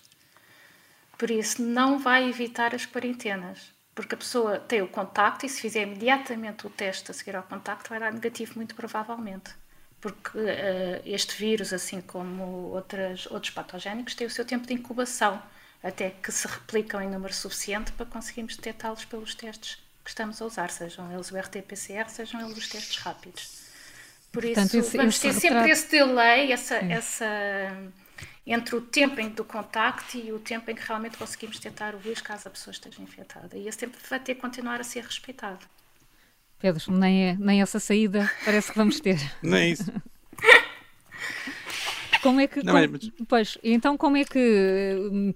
Por 1.17 1.29
isso, 1.29 1.62
não 1.62 1.99
vai 1.99 2.29
evitar 2.29 2.73
as 2.73 2.86
quarentenas 2.86 3.72
porque 3.95 4.15
a 4.15 4.17
pessoa 4.17 4.60
tem 4.60 4.82
o 4.82 4.88
contacto 4.88 5.45
e 5.45 5.49
se 5.49 5.62
fizer 5.62 5.84
imediatamente 5.84 6.65
o 6.65 6.69
teste 6.69 7.12
a 7.12 7.13
seguir 7.13 7.36
ao 7.36 7.43
contacto 7.43 7.89
vai 7.89 7.99
dar 7.99 8.12
negativo 8.12 8.53
muito 8.56 8.75
provavelmente 8.75 9.51
porque 10.03 10.38
uh, 10.38 11.01
este 11.06 11.38
vírus, 11.38 11.71
assim 11.71 12.01
como 12.01 12.43
outras, 12.73 13.25
outros 13.32 13.53
patogénicos, 13.53 14.13
tem 14.13 14.27
o 14.27 14.29
seu 14.29 14.43
tempo 14.43 14.67
de 14.67 14.73
incubação 14.73 15.41
até 15.82 16.10
que 16.10 16.29
se 16.29 16.45
replicam 16.45 17.01
em 17.01 17.10
número 17.10 17.34
suficiente 17.34 17.93
para 17.93 18.06
conseguirmos 18.06 18.58
detectá-los 18.58 19.06
pelos 19.06 19.34
testes 19.34 19.77
que 20.03 20.10
estamos 20.10 20.41
a 20.41 20.45
usar, 20.45 20.69
sejam 20.71 21.10
eles 21.10 21.32
o 21.32 21.38
RT-PCR, 21.38 22.10
sejam 22.10 22.41
eles 22.41 22.58
os 22.58 22.67
testes 22.67 22.97
rápidos. 22.97 23.63
Por 24.29 24.43
isso, 24.43 24.56
Portanto, 24.56 24.77
esse, 24.77 24.97
vamos 24.97 25.15
esse 25.15 25.21
ter 25.21 25.34
retrato... 25.34 25.53
sempre 25.53 25.71
esse 25.71 25.89
delay, 25.89 26.51
essa, 26.51 26.75
essa 26.75 27.25
entre 28.45 28.75
o 28.75 28.82
tempo 28.82 29.19
em 29.21 29.29
do 29.29 29.43
contacto 29.43 30.17
e 30.17 30.32
o 30.32 30.39
tempo 30.39 30.69
em 30.69 30.75
que 30.75 30.86
realmente 30.86 31.17
conseguimos 31.17 31.60
tentar 31.60 31.95
o 31.95 31.97
vírus 31.97 32.21
caso 32.21 32.47
a 32.47 32.51
pessoa 32.51 32.71
esteja 32.71 33.01
infectada. 33.01 33.58
E 33.58 33.67
esse 33.67 33.77
tempo 33.77 33.97
vai 34.10 34.19
ter 34.19 34.36
que 34.36 34.41
continuar 34.41 34.82
a 34.82 34.84
ser 34.84 35.03
respeitado. 35.03 35.65
Pedro, 36.60 36.91
nem, 36.93 37.29
é, 37.29 37.38
nem 37.38 37.62
essa 37.62 37.79
saída 37.79 38.29
parece 38.45 38.71
que 38.71 38.77
vamos 38.77 38.99
ter. 38.99 39.17
nem 39.41 39.71
isso. 39.71 39.91
Como 42.21 42.39
é 42.39 42.47
que, 42.47 42.63
não, 42.63 42.73
como, 42.73 42.88
mas... 42.89 43.12
pois, 43.27 43.58
então 43.62 43.97
como 43.97 44.15
é 44.15 44.23
que 44.23 45.34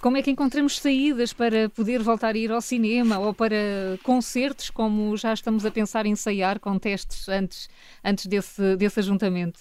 como 0.00 0.16
é 0.16 0.22
que 0.22 0.30
encontramos 0.30 0.80
saídas 0.80 1.34
para 1.34 1.68
poder 1.68 2.02
voltar 2.02 2.34
a 2.34 2.38
ir 2.38 2.50
ao 2.50 2.62
cinema 2.62 3.18
ou 3.18 3.34
para 3.34 3.54
concertos, 4.02 4.70
como 4.70 5.14
já 5.18 5.34
estamos 5.34 5.66
a 5.66 5.70
pensar 5.70 6.06
em 6.06 6.12
ensaiar 6.12 6.58
com 6.58 6.78
testes 6.78 7.28
antes, 7.28 7.68
antes 8.02 8.24
desse, 8.24 8.74
desse 8.76 9.00
ajuntamento? 9.00 9.60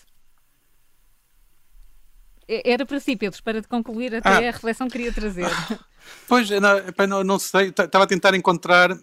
Era 2.66 2.84
para 2.84 3.00
si, 3.00 3.16
Pedro, 3.16 3.42
para 3.44 3.62
concluir 3.64 4.16
até 4.16 4.30
ah. 4.30 4.50
a 4.50 4.52
reflexão 4.52 4.88
que 4.88 4.94
queria 4.94 5.14
trazer. 5.14 5.46
Pois, 6.28 6.50
não, 6.50 7.08
não, 7.08 7.24
não 7.24 7.38
sei, 7.38 7.68
estava 7.68 8.04
a 8.04 8.08
tentar 8.08 8.34
encontrar 8.34 8.98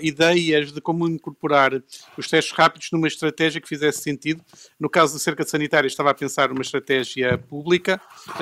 ideias 0.00 0.72
de 0.72 0.80
como 0.80 1.06
incorporar 1.06 1.72
os 2.16 2.28
testes 2.28 2.56
rápidos 2.56 2.88
numa 2.92 3.08
estratégia 3.08 3.60
que 3.60 3.68
fizesse 3.68 4.00
sentido. 4.00 4.42
No 4.78 4.88
caso 4.88 5.12
da 5.12 5.18
cerca 5.18 5.44
sanitária, 5.44 5.86
estava 5.86 6.10
a 6.10 6.14
pensar 6.14 6.48
numa 6.48 6.62
estratégia 6.62 7.36
pública, 7.36 8.00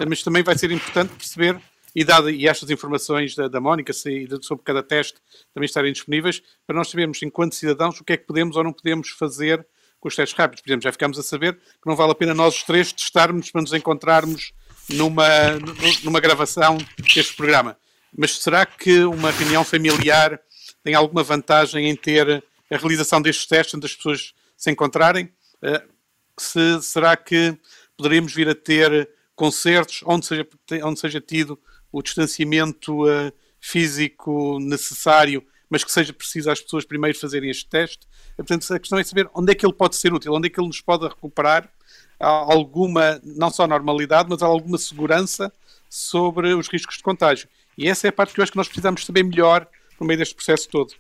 mas 0.09 0.23
também 0.23 0.45
vai 0.45 0.57
ser 0.57 0.71
importante 0.71 1.13
perceber, 1.15 1.61
e, 1.95 2.05
dado, 2.05 2.29
e 2.29 2.49
estas 2.49 2.71
informações 2.71 3.37
da, 3.37 3.47
da 3.47 3.61
Mónica 3.61 3.93
sobre 3.93 4.65
cada 4.65 4.83
teste 4.83 5.19
também 5.53 5.67
estarem 5.67 5.93
disponíveis, 5.93 6.43
para 6.67 6.77
nós 6.77 6.91
sabermos, 6.91 7.23
enquanto 7.23 7.55
cidadãos, 7.55 8.01
o 8.01 8.05
que 8.05 8.15
é 8.15 8.17
que 8.17 8.27
podemos 8.27 8.57
ou 8.57 8.65
não 8.65 8.73
podemos 8.73 9.11
fazer 9.11 9.65
com 10.05 10.09
os 10.09 10.17
testes 10.17 10.37
rápidos. 10.37 10.61
Por 10.61 10.69
exemplo, 10.69 10.83
já 10.83 10.93
ficamos 10.93 11.19
a 11.19 11.23
saber 11.23 11.55
que 11.55 11.87
não 11.87 11.97
vale 11.97 12.13
a 12.13 12.15
pena 12.15 12.35
nós 12.35 12.57
os 12.57 12.63
três 12.63 12.93
testarmos 12.93 13.51
para 13.51 13.63
nos 13.63 13.73
encontrarmos 13.73 14.53
numa, 14.91 15.27
numa 16.05 16.21
gravação 16.21 16.77
deste 16.99 17.35
programa. 17.35 17.75
Mas 18.15 18.37
será 18.37 18.67
que 18.67 19.03
uma 19.05 19.31
reunião 19.31 19.65
familiar 19.65 20.39
tem 20.83 20.95
alguma 20.95 21.23
vantagem 21.23 21.89
em 21.89 21.97
ter 21.97 22.45
a 22.71 22.77
realização 22.77 23.23
destes 23.23 23.47
testes 23.47 23.75
onde 23.75 23.87
as 23.87 23.97
pessoas 23.97 24.35
se 24.59 24.71
encontrarem? 24.71 25.33
Uh, 25.63 25.91
se, 26.39 26.83
será 26.83 27.17
que 27.17 27.57
poderíamos 27.97 28.35
vir 28.35 28.51
a 28.51 28.55
ter 28.55 29.09
concertos, 29.35 30.03
onde 30.05 30.27
seja, 30.27 30.47
onde 30.83 31.01
seja 31.01 31.19
tido 31.19 31.59
o 31.91 32.03
distanciamento 32.03 33.07
uh, 33.07 33.33
físico 33.59 34.59
necessário, 34.61 35.43
mas 35.75 35.83
que 35.83 35.91
seja 35.91 36.13
preciso 36.13 36.49
às 36.53 36.61
pessoas 36.61 36.85
primeiro 36.85 37.19
fazerem 37.19 37.51
este 37.51 37.67
teste. 37.67 38.07
Portanto, 38.37 38.73
a 38.73 38.79
questão 38.79 38.97
é 38.97 39.03
saber 39.03 39.29
onde 39.35 39.51
é 39.51 39.55
que 39.57 39.67
ele 39.67 39.73
pode 39.73 39.97
ser 39.97 40.15
útil, 40.15 40.33
onde 40.33 40.47
é 40.47 40.51
que 40.51 40.61
ele 40.61 40.69
nos 40.69 40.81
pode 40.81 41.05
recuperar 41.05 41.69
alguma, 42.21 43.21
não 43.25 43.51
só 43.51 43.67
normalidade, 43.67 44.29
mas 44.31 44.41
alguma 44.41 44.79
segurança 44.79 45.53
sobre 45.91 46.55
os 46.55 46.69
riscos 46.69 46.97
de 46.97 47.03
contágio. 47.03 47.49
E 47.77 47.89
essa 47.89 48.07
é 48.07 48.11
a 48.11 48.13
parte 48.13 48.33
que 48.33 48.39
eu 48.39 48.45
acho 48.45 48.53
que 48.53 48.57
nós 48.57 48.69
precisamos 48.69 49.05
saber 49.05 49.25
melhor 49.25 49.67
no 49.99 50.07
meio 50.07 50.17
deste 50.17 50.37
processo 50.37 50.69
todo. 50.69 50.95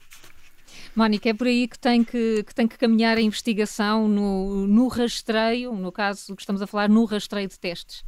Mónica, 0.96 1.28
é 1.28 1.34
por 1.34 1.46
aí 1.46 1.68
que 1.68 1.78
tem 1.78 2.02
que, 2.02 2.42
que 2.42 2.52
tem 2.52 2.66
que 2.66 2.76
caminhar 2.76 3.16
a 3.16 3.20
investigação 3.20 4.08
no, 4.08 4.66
no 4.66 4.88
rastreio, 4.88 5.72
no 5.72 5.92
caso 5.92 6.34
que 6.34 6.42
estamos 6.42 6.60
a 6.60 6.66
falar, 6.66 6.88
no 6.88 7.04
rastreio 7.04 7.46
de 7.46 7.60
testes. 7.60 8.04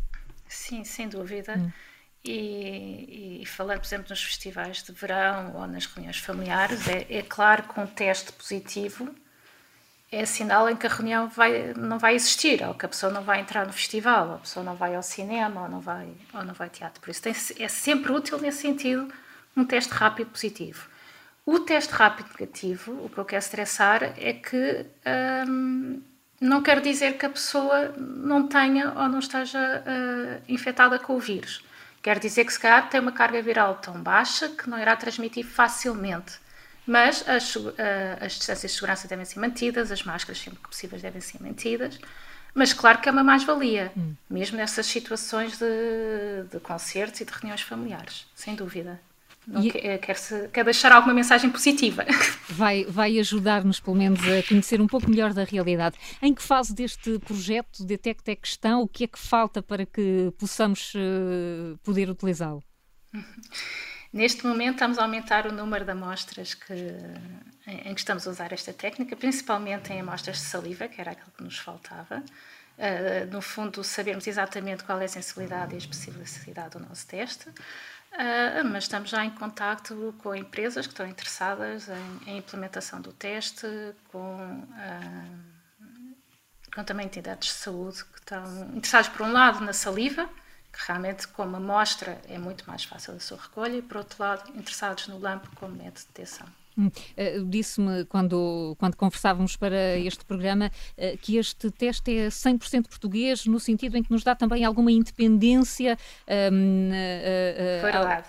Sim, 0.49 0.83
sem 0.83 1.09
dúvida. 1.09 1.55
Hum. 1.57 1.71
E, 2.27 3.41
e, 3.43 3.47
falando, 3.47 3.79
por 3.79 3.87
exemplo, 3.87 4.07
nos 4.11 4.23
festivais 4.23 4.83
de 4.83 4.93
verão 4.93 5.55
ou 5.55 5.67
nas 5.67 5.87
reuniões 5.87 6.19
familiares, 6.19 6.87
é, 6.89 7.07
é 7.09 7.23
claro 7.23 7.63
que 7.63 7.79
um 7.79 7.87
teste 7.87 8.33
positivo 8.33 9.15
é 10.11 10.25
sinal 10.25 10.69
em 10.69 10.77
que 10.77 10.87
a 10.87 10.91
reunião 10.91 11.29
vai, 11.29 11.73
não 11.75 11.99
vai 11.99 12.15
existir, 12.15 12.63
ou 12.65 12.75
que 12.75 12.87
a 12.87 12.89
pessoa 12.89 13.13
não 13.13 13.23
vai 13.23 13.41
entrar 13.41 13.67
no 13.67 13.73
festival, 13.73 14.29
ou 14.29 14.35
a 14.37 14.39
pessoa 14.39 14.65
não 14.65 14.75
vai 14.75 14.95
ao 14.95 15.03
cinema, 15.03 15.63
ou 15.63 15.69
não 15.69 15.81
vai, 15.81 16.09
ou 16.33 16.45
não 16.45 16.55
vai 16.55 16.69
ao 16.69 16.73
teatro. 16.73 17.01
Por 17.01 17.11
isso 17.11 17.23
tem, 17.23 17.35
é 17.59 17.69
sempre 17.69 18.13
útil 18.13 18.39
nesse 18.39 18.63
sentido 18.63 19.13
um 19.57 19.65
teste 19.65 19.93
rápido 19.93 20.31
positivo. 20.31 20.89
O 21.45 21.61
teste 21.61 21.93
rápido 21.93 22.29
negativo, 22.39 23.05
o 23.05 23.09
que 23.09 23.19
eu 23.19 23.25
quero 23.25 23.43
estressar 23.43 24.03
é 24.03 24.33
que 24.33 24.85
hum, 25.49 26.03
não 26.41 26.63
quer 26.63 26.81
dizer 26.81 27.17
que 27.19 27.27
a 27.27 27.31
pessoa 27.31 27.95
não 27.97 28.49
tenha 28.49 28.93
ou 28.93 29.09
não 29.09 29.21
esteja 29.21 29.59
uh, 29.61 30.43
infectada 30.49 30.99
com 30.99 31.15
o 31.15 31.21
vírus. 31.21 31.65
Quer 32.07 32.21
dizer 32.21 32.45
que 32.45 32.53
se 32.53 32.61
calhar 32.61 32.89
tem 32.89 33.01
uma 33.01 33.11
carga 33.11 33.43
viral 33.43 33.75
tão 33.83 34.01
baixa 34.01 34.49
que 34.49 34.71
não 34.71 34.79
irá 34.79 34.95
transmitir 34.95 35.45
facilmente. 35.45 36.39
Mas 36.87 37.29
as, 37.29 37.57
uh, 37.57 37.75
as 38.21 38.35
distâncias 38.35 38.71
de 38.71 38.77
segurança 38.77 39.09
devem 39.09 39.25
ser 39.25 39.41
mantidas, 39.41 39.91
as 39.91 40.05
máscaras 40.05 40.39
sempre 40.39 40.61
que 40.61 40.69
possíveis 40.69 41.03
devem 41.03 41.21
ser 41.21 41.43
mantidas. 41.43 41.99
Mas 42.55 42.73
claro 42.73 43.01
que 43.01 43.09
é 43.09 43.13
uma 43.13 43.25
mais-valia, 43.25 43.91
hum. 43.97 44.15
mesmo 44.31 44.57
nessas 44.57 44.87
situações 44.87 45.59
de, 45.59 46.45
de 46.49 46.61
concertos 46.61 47.23
e 47.23 47.25
de 47.25 47.33
reuniões 47.33 47.63
familiares, 47.63 48.25
sem 48.37 48.55
dúvida. 48.55 49.01
E... 49.63 49.71
quer, 49.71 49.99
quer, 49.99 50.17
quer 50.53 50.65
deixar 50.65 50.91
alguma 50.93 51.15
mensagem 51.15 51.51
positiva. 51.51 52.05
Vai, 52.49 52.85
vai 52.85 53.19
ajudar-nos, 53.19 53.81
pelo 53.81 53.97
menos, 53.97 54.21
a 54.21 54.43
conhecer 54.49 54.81
um 54.81 54.87
pouco 54.87 55.11
melhor 55.11 55.35
da 55.35 55.45
realidade. 55.45 55.99
Em 56.23 56.33
que 56.33 56.43
fase 56.43 56.75
deste 56.75 57.19
projeto 57.19 57.85
Detecta 57.85 58.31
é 58.31 58.37
questão? 58.37 58.81
O 58.81 58.89
que 58.89 59.05
é 59.05 59.07
que 59.07 59.19
falta 59.19 59.63
para 59.63 59.85
que 59.85 60.33
possamos 60.39 60.95
uh, 60.95 61.77
poder 61.83 62.09
utilizá-lo? 62.09 62.63
Neste 64.13 64.47
momento 64.47 64.75
estamos 64.75 64.99
a 64.99 65.03
aumentar 65.03 65.47
o 65.47 65.53
número 65.53 65.85
de 65.85 65.91
amostras 65.91 66.55
que, 66.55 66.73
em, 67.67 67.93
que 67.93 68.01
estamos 68.01 68.27
a 68.27 68.31
usar 68.31 68.53
esta 68.53 68.73
técnica, 68.73 69.15
principalmente 69.17 69.93
em 69.93 70.01
amostras 70.01 70.39
de 70.39 70.45
saliva, 70.45 70.89
que 70.89 70.99
era 71.01 71.11
aquilo 71.11 71.33
que 71.37 71.45
nos 71.45 71.59
faltava. 71.59 72.23
Uh, 72.79 73.31
no 73.33 73.43
fundo, 73.43 73.83
sabermos 73.83 74.27
exatamente 74.27 74.85
qual 74.85 75.01
é 75.01 75.05
a 75.05 75.09
sensibilidade 75.09 75.73
e 75.73 75.77
a 75.77 75.79
especificidade 75.79 76.79
do 76.79 76.81
nosso 76.81 77.07
teste. 77.07 77.51
Uh, 78.17 78.65
mas 78.65 78.85
estamos 78.85 79.11
já 79.11 79.23
em 79.27 79.31
contato 79.31 80.15
com 80.23 80.35
empresas 80.35 80.87
que 80.87 80.93
estão 80.95 81.07
interessadas 81.07 81.87
em, 81.89 82.31
em 82.31 82.39
implementação 82.39 82.99
do 82.99 83.13
teste, 83.13 83.67
com, 84.11 84.63
uh, 84.63 86.17
com 86.75 86.83
também 86.83 87.05
entidades 87.05 87.49
de 87.49 87.55
saúde 87.55 88.03
que 88.07 88.19
estão 88.19 88.71
interessadas, 88.75 89.11
por 89.11 89.21
um 89.21 89.33
lado, 89.33 89.61
na 89.61 89.75
saliva, 89.75 90.31
que 90.73 90.79
realmente, 90.87 91.29
como 91.29 91.57
amostra, 91.57 92.19
é 92.27 92.39
muito 92.39 92.67
mais 92.67 92.85
fácil 92.85 93.15
a 93.15 93.21
sua 93.21 93.37
recolha, 93.37 93.77
e, 93.77 93.83
por 93.83 93.99
outro 93.99 94.23
lado, 94.23 94.51
interessados 94.57 95.09
no 95.09 95.19
LAMP 95.19 95.47
como 95.55 95.75
método 95.75 96.01
de 96.01 96.07
detecção. 96.07 96.47
Hum, 96.77 96.87
uh, 96.89 97.45
Disse-me 97.47 98.05
quando, 98.05 98.77
quando 98.79 98.97
conversávamos 98.97 99.57
para 99.57 99.97
este 99.99 100.25
programa 100.25 100.71
uh, 100.97 101.19
que 101.19 101.37
este 101.37 101.71
teste 101.71 102.17
é 102.17 102.29
100% 102.29 102.89
português, 102.89 103.47
no 103.47 103.59
sentido 103.59 103.97
em 103.97 104.03
que 104.03 104.11
nos 104.11 104.23
dá 104.23 104.35
também 104.35 104.65
alguma 104.65 104.93
independência. 104.93 105.99
Um, 106.29 106.91
uh, 106.91 107.83
Verdade. 107.83 108.27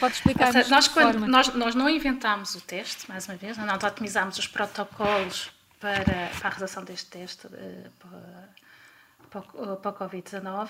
Pode 0.00 0.14
explicar 0.14 0.52
seja, 0.52 0.68
nós, 0.70 0.88
quando, 0.88 1.26
nós, 1.26 1.54
nós 1.54 1.74
não 1.74 1.88
inventámos 1.88 2.54
o 2.54 2.60
teste, 2.60 3.08
mais 3.08 3.26
uma 3.26 3.36
vez, 3.36 3.56
nós 3.56 3.82
otimizámos 3.82 4.38
os 4.38 4.46
protocolos 4.46 5.50
para, 5.80 6.04
para 6.04 6.48
a 6.48 6.50
realização 6.50 6.84
deste 6.84 7.10
teste 7.10 7.46
para, 7.48 8.48
para, 9.30 9.76
para 9.76 9.90
o 9.90 9.94
Covid-19. 9.94 10.68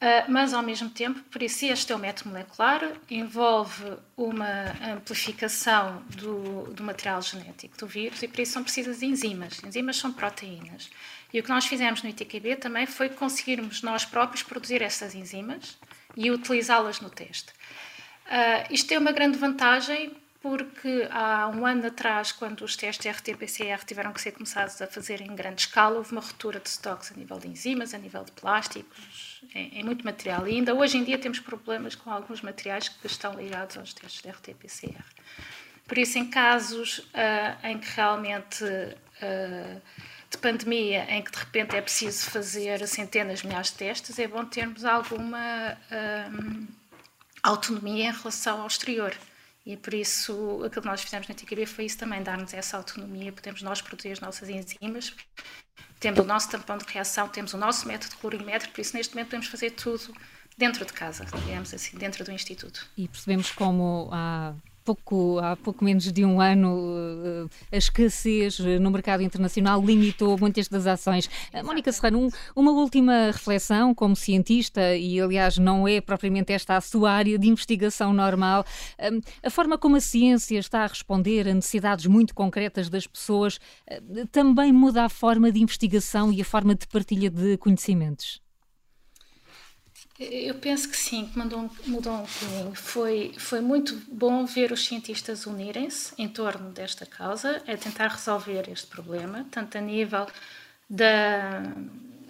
Uh, 0.00 0.24
mas 0.30 0.54
ao 0.54 0.62
mesmo 0.62 0.88
tempo, 0.88 1.20
por 1.24 1.42
isso 1.42 1.66
este 1.66 1.92
é 1.92 1.94
o 1.94 1.98
método 1.98 2.30
molecular, 2.30 2.90
envolve 3.10 3.98
uma 4.16 4.74
amplificação 4.94 6.02
do, 6.16 6.72
do, 6.72 6.82
material 6.82 7.20
genético 7.20 7.76
do 7.76 7.86
vírus 7.86 8.22
e 8.22 8.26
por 8.26 8.40
isso 8.40 8.52
são 8.52 8.64
precisas 8.64 9.02
enzimas. 9.02 9.62
Enzimas 9.62 9.98
são 9.98 10.10
proteínas. 10.10 10.88
E 11.34 11.38
o 11.38 11.42
que 11.42 11.50
nós 11.50 11.66
fizemos 11.66 12.02
no 12.02 12.08
ITQB 12.08 12.56
também 12.56 12.86
foi 12.86 13.10
conseguirmos 13.10 13.82
nós 13.82 14.06
próprios 14.06 14.42
produzir 14.42 14.80
essas 14.80 15.14
enzimas 15.14 15.76
e 16.16 16.30
utilizá-las 16.30 16.98
no 17.02 17.10
teste. 17.10 17.52
Uh, 18.24 18.72
isto 18.72 18.88
tem 18.88 18.96
uma 18.96 19.12
grande 19.12 19.36
vantagem 19.36 20.16
porque 20.40 21.06
há 21.10 21.48
um 21.48 21.66
ano 21.66 21.86
atrás, 21.86 22.32
quando 22.32 22.62
os 22.62 22.74
testes 22.74 23.14
RT-PCR 23.14 23.84
tiveram 23.84 24.12
que 24.12 24.20
ser 24.20 24.32
começados 24.32 24.80
a 24.80 24.86
fazer 24.86 25.20
em 25.20 25.34
grande 25.34 25.62
escala, 25.62 25.98
houve 25.98 26.12
uma 26.12 26.20
ruptura 26.22 26.58
de 26.58 26.68
estoques 26.68 27.12
a 27.12 27.14
nível 27.14 27.38
de 27.38 27.48
enzimas, 27.48 27.92
a 27.92 27.98
nível 27.98 28.24
de 28.24 28.32
plásticos, 28.32 29.42
em, 29.54 29.80
em, 29.80 29.84
muito 29.84 30.02
material. 30.02 30.48
E 30.48 30.52
ainda 30.52 30.74
hoje 30.74 30.96
em 30.96 31.04
dia 31.04 31.18
temos 31.18 31.40
problemas 31.40 31.94
com 31.94 32.10
alguns 32.10 32.40
materiais 32.40 32.88
que 32.88 33.06
estão 33.06 33.34
ligados 33.34 33.76
aos 33.76 33.92
testes 33.92 34.22
de 34.22 34.30
RT-PCR. 34.30 35.04
Por 35.86 35.98
isso, 35.98 36.18
em 36.18 36.30
casos 36.30 37.00
uh, 37.00 37.66
em 37.66 37.78
que 37.78 37.88
realmente 37.94 38.64
uh, 38.64 39.82
de 40.30 40.38
pandemia, 40.38 41.04
em 41.10 41.22
que 41.22 41.32
de 41.32 41.38
repente 41.38 41.76
é 41.76 41.82
preciso 41.82 42.30
fazer 42.30 42.86
centenas, 42.86 43.42
milhares 43.42 43.72
de 43.72 43.74
testes, 43.74 44.18
é 44.18 44.26
bom 44.26 44.44
termos 44.44 44.86
alguma 44.86 45.76
uh, 45.90 46.66
autonomia 47.42 48.08
em 48.08 48.12
relação 48.12 48.60
ao 48.62 48.66
exterior. 48.66 49.14
E 49.64 49.76
por 49.76 49.92
isso, 49.92 50.62
aquilo 50.64 50.82
que 50.82 50.88
nós 50.88 51.02
fizemos 51.02 51.28
na 51.28 51.34
TQB 51.34 51.66
foi 51.66 51.84
isso 51.84 51.98
também, 51.98 52.22
dar-nos 52.22 52.54
essa 52.54 52.76
autonomia, 52.76 53.32
podemos 53.32 53.62
nós 53.62 53.80
produzir 53.82 54.12
as 54.12 54.20
nossas 54.20 54.48
enzimas, 54.48 55.14
temos 55.98 56.20
o 56.20 56.24
nosso 56.24 56.50
tampão 56.50 56.78
de 56.78 56.84
reação, 56.86 57.28
temos 57.28 57.52
o 57.52 57.58
nosso 57.58 57.86
método 57.86 58.16
colorimétrico, 58.16 58.74
por 58.74 58.80
isso 58.80 58.96
neste 58.96 59.14
momento 59.14 59.28
podemos 59.28 59.46
fazer 59.48 59.72
tudo 59.72 60.14
dentro 60.56 60.84
de 60.84 60.92
casa, 60.92 61.24
digamos 61.24 61.72
assim, 61.74 61.96
dentro 61.98 62.24
do 62.24 62.32
Instituto. 62.32 62.86
E 62.96 63.06
percebemos 63.06 63.50
como 63.50 64.08
há 64.12 64.54
pouco, 64.84 65.38
há 65.38 65.56
pouco 65.56 65.84
menos 65.84 66.10
de 66.10 66.24
um 66.24 66.40
ano, 66.40 67.48
eh, 67.70 67.76
a 67.76 67.76
escassez 67.76 68.58
no 68.58 68.90
mercado 68.90 69.22
internacional 69.22 69.82
limitou 69.82 70.38
muitas 70.38 70.68
das 70.68 70.86
ações. 70.86 71.28
Exatamente. 71.28 71.66
Mónica 71.66 71.92
Serrano, 71.92 72.26
um, 72.26 72.30
uma 72.54 72.72
última 72.72 73.26
reflexão 73.26 73.94
como 73.94 74.16
cientista, 74.16 74.96
e 74.96 75.20
aliás 75.20 75.58
não 75.58 75.86
é 75.86 76.00
propriamente 76.00 76.52
esta 76.52 76.76
a 76.76 76.80
sua 76.80 77.12
área 77.12 77.38
de 77.38 77.48
investigação 77.48 78.12
normal, 78.12 78.64
hum, 79.00 79.20
a 79.42 79.50
forma 79.50 79.78
como 79.78 79.96
a 79.96 80.00
ciência 80.00 80.58
está 80.58 80.84
a 80.84 80.86
responder 80.86 81.48
a 81.48 81.54
necessidades 81.54 82.06
muito 82.06 82.34
concretas 82.34 82.88
das 82.88 83.06
pessoas 83.06 83.58
eh, 83.86 84.00
também 84.32 84.72
muda 84.72 85.04
a 85.04 85.08
forma 85.08 85.50
de 85.52 85.60
investigação 85.60 86.32
e 86.32 86.40
a 86.40 86.44
forma 86.44 86.74
de 86.74 86.86
partilha 86.86 87.30
de 87.30 87.56
conhecimentos? 87.58 88.40
Eu 90.20 90.54
penso 90.56 90.86
que 90.86 90.96
sim, 90.98 91.26
que 91.28 91.38
mudou, 91.38 91.70
mudou 91.86 92.12
um 92.12 92.22
bocadinho. 92.24 92.74
Foi, 92.74 93.32
foi 93.38 93.60
muito 93.62 93.96
bom 94.12 94.44
ver 94.44 94.70
os 94.70 94.84
cientistas 94.84 95.46
unirem-se 95.46 96.12
em 96.18 96.28
torno 96.28 96.70
desta 96.72 97.06
causa, 97.06 97.62
a 97.66 97.74
tentar 97.74 98.08
resolver 98.08 98.68
este 98.70 98.86
problema, 98.86 99.46
tanto 99.50 99.78
a 99.78 99.80
nível 99.80 100.26
da, 100.90 101.62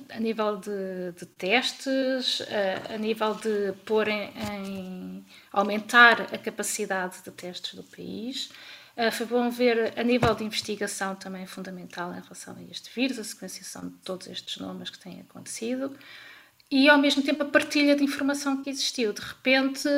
a 0.09 0.21
nível 0.21 0.57
de, 0.59 1.11
de 1.19 1.27
testes, 1.27 2.41
a, 2.43 2.95
a, 2.95 2.97
nível 2.97 3.35
de 3.35 3.73
pôr 3.85 4.07
em, 4.07 4.31
em, 4.53 5.27
aumentar 5.53 6.33
a 6.33 6.39
capacidade 6.39 7.17
de 7.25 7.33
testes 7.33 7.75
do 7.75 7.83
país. 7.83 8.53
Uh, 8.97 9.11
foi 9.11 9.27
bom 9.27 9.51
ver 9.51 9.99
a 9.99 10.05
nível 10.05 10.33
de 10.37 10.45
investigação 10.45 11.17
também 11.17 11.45
fundamental 11.45 12.13
em 12.15 12.21
relação 12.21 12.55
a 12.57 12.63
este 12.71 12.89
vírus, 12.95 13.19
a 13.19 13.25
sequenciação 13.25 13.89
de 13.89 13.97
todos 14.05 14.29
estes 14.29 14.59
nomes 14.59 14.91
que 14.91 14.99
têm 15.01 15.21
acontecido 15.21 15.93
e 16.71 16.89
ao 16.89 16.99
mesmo 16.99 17.23
tempo 17.23 17.43
a 17.43 17.47
partilha 17.47 17.97
de 17.97 18.05
informação 18.05 18.63
que 18.63 18.71
existiu. 18.71 19.13
De 19.13 19.21
repente, 19.21 19.89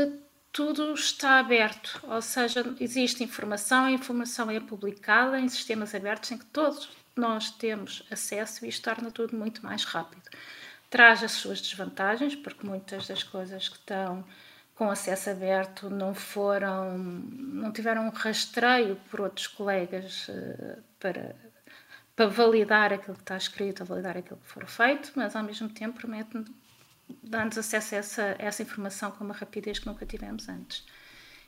tudo 0.53 0.93
está 0.95 1.39
aberto, 1.39 2.01
ou 2.05 2.21
seja, 2.23 2.65
existe 2.81 3.25
informação, 3.25 3.87
a 3.87 3.91
informação 3.91 4.51
é 4.51 4.61
publicada 4.61 5.39
em 5.39 5.49
sistemas 5.49 5.95
abertos 5.95 6.31
em 6.31 6.39
que 6.39 6.47
todos 6.47 6.91
nós 7.17 7.51
temos 7.51 8.03
acesso 8.11 8.65
e 8.65 8.69
isto 8.69 8.83
torna 8.83 9.11
tudo 9.11 9.37
muito 9.37 9.65
mais 9.65 9.85
rápido. 9.85 10.23
Traz 10.91 11.23
as 11.23 11.33
suas 11.33 11.61
desvantagens, 11.61 12.35
porque 12.35 12.67
muitas 12.67 13.07
das 13.07 13.23
coisas 13.23 13.69
que 13.69 13.77
estão 13.77 14.25
com 14.75 14.91
acesso 14.91 15.31
aberto 15.31 15.89
não 15.89 16.15
foram, 16.15 16.99
não 16.99 17.73
tiveram 17.73 18.07
um 18.07 18.11
rastreio 18.11 18.97
por 19.11 19.21
outros 19.21 19.47
colegas 19.47 20.29
uh, 20.29 20.83
para, 20.99 21.37
para 22.17 22.27
validar 22.27 22.93
aquilo 22.93 23.15
que 23.15 23.23
está 23.23 23.37
escrito, 23.37 23.85
validar 23.85 24.17
aquilo 24.17 24.39
que 24.39 24.47
for 24.47 24.67
feito, 24.67 25.13
mas 25.15 25.37
ao 25.37 25.43
mesmo 25.43 25.69
tempo 25.69 26.01
permite 26.01 26.37
dá-nos 27.23 27.59
acesso 27.59 27.95
a 27.95 27.99
essa, 27.99 28.37
a 28.39 28.45
essa 28.45 28.63
informação 28.63 29.11
com 29.11 29.25
uma 29.25 29.35
rapidez 29.35 29.79
que 29.79 29.87
nunca 29.87 30.07
tivemos 30.07 30.49
antes. 30.49 30.85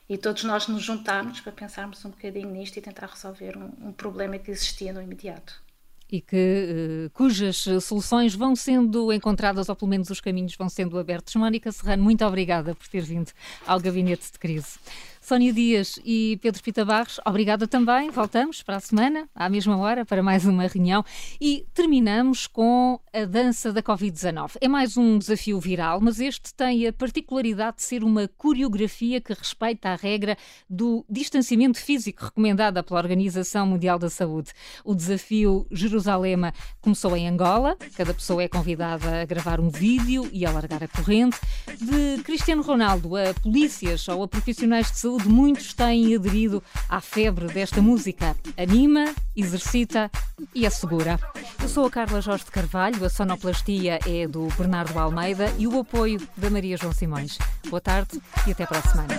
E 0.09 0.19
todos 0.19 0.45
nós 0.45 0.69
nos 0.69 0.83
juntarmos 0.83 1.41
para 1.41 1.53
pensarmos 1.53 2.05
um 2.05 2.11
bocadinho 2.11 2.51
nisto 2.51 2.77
e 2.77 2.83
tentar 2.83 3.07
resolver 3.07 3.57
um, 3.57 3.89
um 3.89 3.93
problema 3.93 4.39
que 4.39 4.51
existia 4.51 4.93
no 4.93 5.01
imediato 5.01 5.65
e 6.11 6.21
que, 6.21 7.07
uh, 7.07 7.11
cujas 7.11 7.65
soluções 7.83 8.35
vão 8.35 8.55
sendo 8.55 9.13
encontradas, 9.13 9.69
ou 9.69 9.75
pelo 9.75 9.91
menos 9.91 10.11
os 10.11 10.21
caminhos 10.21 10.55
vão 10.55 10.69
sendo 10.69 10.99
abertos. 10.99 11.35
Mónica 11.35 11.73
Serrano, 11.73 12.03
muito 12.03 12.25
obrigada 12.25 12.75
por 12.75 12.87
ter 12.87 13.03
vindo 13.03 13.33
ao 13.67 13.81
Gabinete 13.81 14.31
de 14.31 14.39
Crise. 14.39 14.79
Sónia 15.25 15.55
Dias 15.55 15.99
e 16.05 16.39
Pedro 16.43 16.63
Pita 16.63 16.85
Barros, 16.85 17.19
obrigada 17.25 17.67
também. 17.67 18.11
Voltamos 18.11 18.63
para 18.63 18.77
a 18.77 18.81
semana, 18.81 19.27
à 19.35 19.49
mesma 19.49 19.75
hora, 19.79 20.05
para 20.05 20.23
mais 20.23 20.45
uma 20.45 20.67
reunião. 20.67 21.03
E 21.41 21.65
terminamos 21.73 22.47
com 22.47 23.01
a 23.11 23.25
dança 23.25 23.73
da 23.73 23.83
Covid-19. 23.83 24.59
É 24.61 24.69
mais 24.69 24.99
um 24.99 25.17
desafio 25.17 25.59
viral, 25.59 25.99
mas 25.99 26.21
este 26.21 26.53
tem 26.53 26.87
a 26.87 26.93
particularidade 26.93 27.79
de 27.79 27.85
ser 27.85 28.05
uma 28.05 28.29
coreografia 28.37 29.19
que 29.19 29.33
respeita 29.33 29.89
a 29.89 29.97
regra 29.97 30.37
do 30.69 31.07
distanciamento 31.09 31.81
físico 31.81 32.27
recomendada 32.27 32.83
pela 32.83 33.01
Organização 33.01 33.67
Mundial 33.67 33.99
da 33.99 34.11
Saúde. 34.11 34.53
O 34.85 34.95
desafio 34.95 35.67
Jerusalema 35.71 36.53
começou 36.83 37.17
em 37.17 37.27
Angola. 37.27 37.79
Cada 37.97 38.13
pessoa 38.13 38.43
é 38.43 38.49
convidada 38.49 39.23
a 39.23 39.25
gravar 39.25 39.59
um 39.59 39.71
vídeo 39.71 40.29
e 40.31 40.45
a 40.45 40.51
largar 40.51 40.85
a 40.85 40.89
corrente. 40.89 41.41
De 41.81 42.23
Cristiano 42.25 42.61
Ronaldo 42.61 43.17
a 43.17 43.33
polícias 43.33 44.07
ou 44.07 44.23
a 44.23 44.29
profissionais 44.29 44.93
de 44.93 44.99
saúde 44.99 45.14
saúde, 45.15 45.29
muitos 45.29 45.73
têm 45.73 46.15
aderido 46.15 46.63
à 46.89 47.01
febre 47.01 47.47
desta 47.47 47.81
música. 47.81 48.37
Anima, 48.57 49.15
exercita 49.37 50.11
e 50.55 50.67
assegura. 50.67 51.19
Eu 51.63 51.69
sou 51.69 51.87
a 51.87 51.91
Carla 51.91 52.21
Jorge 52.21 52.45
de 52.45 52.51
Carvalho, 52.51 53.05
a 53.05 53.09
sonoplastia 53.09 53.99
é 54.07 54.27
do 54.27 54.49
Bernardo 54.59 54.99
Almeida 54.99 55.53
e 55.59 55.67
o 55.67 55.79
apoio 55.79 56.21
da 56.37 56.51
Maria 56.51 56.77
João 56.77 56.93
Simões. 56.93 57.39
Boa 57.69 57.81
tarde 57.81 58.21
e 58.47 58.53
até 58.53 58.67
para 58.67 58.79
a 58.79 58.83
semana. 58.83 59.15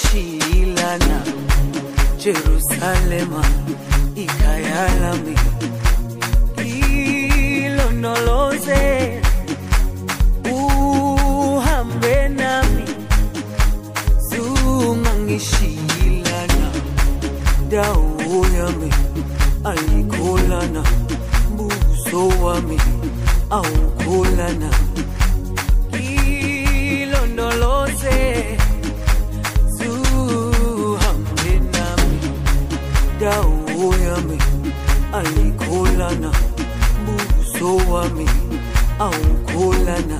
Shilana, 0.00 1.18
Jerusalem, 2.18 3.32
Ikayalami, 4.14 5.34
Ilonoloze, 7.64 9.22
uhambe 10.52 12.28
nami, 12.28 12.84
zungangishilana, 14.28 16.66
dawo 17.70 18.46
yami, 18.56 18.90
ayikholana, 19.64 20.82
buso 21.56 22.28
wami, 22.44 22.78
awukholana. 23.50 24.70
Wami 37.96 38.26
awukholana 38.98 40.18